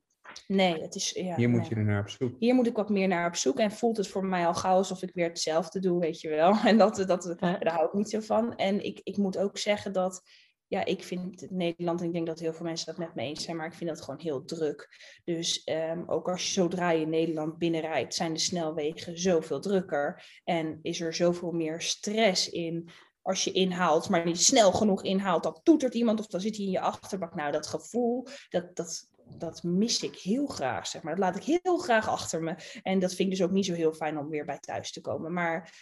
[0.47, 1.11] Nee, het is.
[1.11, 1.69] Ja, Hier moet nee.
[1.69, 2.35] je er naar op zoek.
[2.39, 4.75] Hier moet ik wat meer naar op zoek en voelt het voor mij al gauw
[4.75, 6.55] alsof ik weer hetzelfde doe, weet je wel.
[6.65, 8.55] En dat, dat, daar hou ik niet zo van.
[8.55, 10.21] En ik, ik moet ook zeggen dat,
[10.67, 13.57] ja, ik vind Nederland, ik denk dat heel veel mensen dat met me eens zijn,
[13.57, 14.89] maar ik vind dat gewoon heel druk.
[15.23, 20.39] Dus ehm, ook als je zodra je Nederland binnenrijdt, zijn de snelwegen zoveel drukker.
[20.43, 22.89] En is er zoveel meer stress in
[23.21, 26.65] als je inhaalt, maar niet snel genoeg inhaalt, dan toetert iemand of dan zit hij
[26.65, 27.35] in je achterbak.
[27.35, 31.15] Nou, dat gevoel, dat, dat, dat mis ik heel graag, zeg maar.
[31.15, 32.55] Dat laat ik heel graag achter me.
[32.83, 35.01] En dat vind ik dus ook niet zo heel fijn om weer bij thuis te
[35.01, 35.33] komen.
[35.33, 35.73] Maar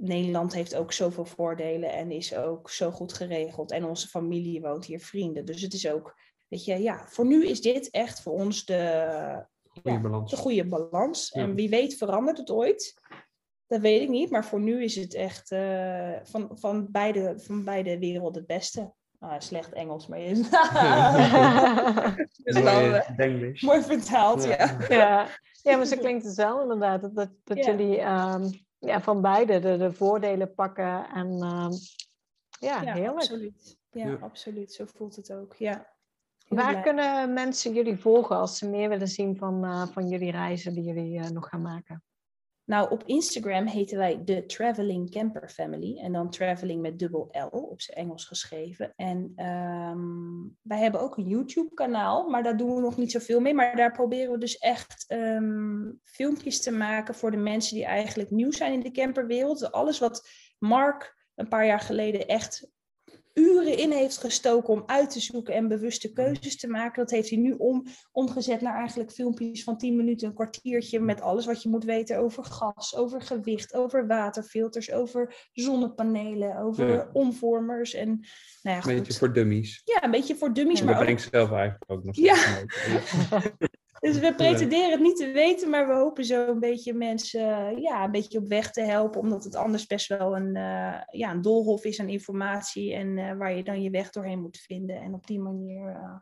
[0.00, 3.70] Nederland heeft ook zoveel voordelen en is ook zo goed geregeld.
[3.70, 5.44] En onze familie woont hier, vrienden.
[5.44, 6.14] Dus het is ook,
[6.48, 10.30] weet je, ja, voor nu is dit echt voor ons de, Goede ja, balans.
[10.30, 11.30] de goede balans.
[11.34, 11.42] Ja.
[11.42, 12.94] En wie weet verandert het ooit.
[13.66, 17.64] Dat weet ik niet, maar voor nu is het echt eh, van, van, beide, van
[17.64, 18.92] beide werelden het beste.
[19.18, 20.48] Ah, slecht Engels, maar je is
[22.62, 24.76] Mooi, eh, mooi vertaald, ja.
[24.88, 25.76] Ja.
[25.76, 27.00] maar zo klinkt het wel inderdaad.
[27.02, 27.70] Dat, dat, dat Ja.
[27.70, 28.48] jullie ehm,
[28.80, 31.08] ja, van beide de, de voordelen pakken.
[31.08, 31.70] En ehm,
[32.58, 33.14] ja, Ja, heerlijk.
[33.16, 33.78] absoluut.
[33.90, 34.14] Ja, Ja.
[34.20, 34.72] absoluut.
[34.72, 35.54] Zo voelt het ook.
[35.54, 35.72] Ja.
[36.48, 36.82] Heel Waar blij.
[36.82, 40.82] kunnen mensen jullie volgen als ze meer willen zien van, eh, van jullie reizen die
[40.84, 42.02] jullie eh, nog gaan maken?
[42.70, 45.98] Nou, op Instagram heten wij de Traveling Camper Family.
[45.98, 48.92] En dan traveling met dubbel L, op zijn Engels geschreven.
[48.96, 49.98] En ehm,
[50.62, 53.54] wij hebben ook een YouTube-kanaal, maar daar doen we nog niet zoveel mee.
[53.54, 58.30] Maar daar proberen we dus echt ehm, filmpjes te maken voor de mensen die eigenlijk
[58.30, 59.72] nieuw zijn in de camperwereld.
[59.72, 62.70] Alles wat Mark een paar jaar geleden echt
[63.40, 67.02] uren in heeft gestoken om uit te zoeken en bewuste keuzes te maken.
[67.02, 71.20] Dat heeft hij nu om, omgezet naar eigenlijk filmpjes van 10 minuten, een kwartiertje met
[71.20, 77.08] alles wat je moet weten over gas, over gewicht, over waterfilters, over zonnepanelen, over Ja.
[77.12, 78.08] omvormers en
[78.62, 79.82] nou ja, Een beetje voor dummies.
[79.84, 82.16] Ja, een beetje voor dummies, Ja, maar Dat ben ook ik zelf eigenlijk ook nog
[82.16, 82.36] Ja.
[84.00, 88.04] Dus we pretenderen het niet te weten, maar we hopen zo een beetje mensen ja,
[88.04, 89.20] een beetje op weg te helpen.
[89.20, 92.94] Omdat het anders best wel een, eh, ja, een doolhof is aan informatie.
[92.94, 95.00] En eh, waar je dan je weg doorheen moet vinden.
[95.00, 96.16] En op die manier eh,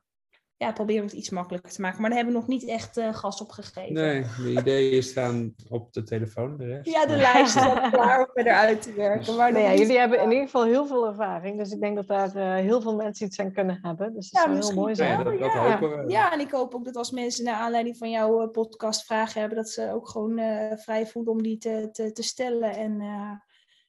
[0.58, 2.00] ja, proberen we het iets makkelijker te maken.
[2.00, 3.92] Maar daar hebben we nog niet echt eh, gas op gegeven.
[3.92, 6.90] Nee, de ideeën staan op de telefoon, de rest.
[6.90, 9.36] Ja, de lijst is al klaar om verder uit te werken.
[9.36, 11.58] Maar Nou nog ja, niet- jullie hebben in ieder geval heel veel ervaring.
[11.58, 14.14] Dus ik denk dat daar eh, heel veel mensen iets aan kunnen hebben.
[14.14, 15.24] Dus dat Ja, zou heel mooi Ja, zijn.
[15.24, 15.70] dat, dat ja.
[15.70, 16.10] hopen we.
[16.10, 19.40] Ja, en ik hoop ook dat als mensen naar aanleiding van jouw eh, podcast vragen
[19.40, 22.70] hebben, dat ze ook gewoon eh, vrij voelen om die te, te, te stellen.
[22.76, 23.30] En eh,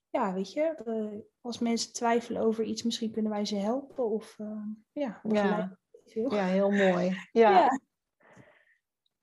[0.09, 4.09] ja, weet je, als mensen twijfelen over iets, misschien kunnen wij ze helpen.
[4.09, 4.47] Of eh,
[4.91, 5.78] ja, begeleiden.
[6.09, 6.33] Veel.
[6.35, 7.17] Ja, heel mooi.
[7.31, 7.49] Ja.
[7.51, 7.79] Ja.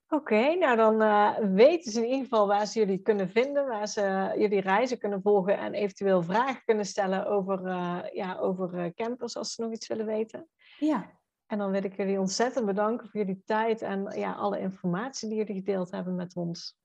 [0.09, 3.89] Oké, nou dan eh, weten ze in ieder geval waar ze jullie kunnen vinden, waar
[3.89, 8.91] ze jullie reizen kunnen volgen en eventueel vragen kunnen stellen over, eh, ja, over eh,
[8.95, 10.49] campers als ze nog iets willen weten.
[10.79, 11.15] ja.
[11.47, 15.39] En dan wil ik jullie ontzettend bedanken voor jullie tijd en ja, alle informatie die
[15.39, 16.77] jullie gedeeld hebben met ons.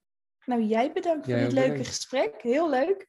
[0.44, 1.88] Nou, jij bedankt voor Jij dit leuke bedankt.
[1.88, 2.42] gesprek.
[2.42, 3.08] Heel leuk.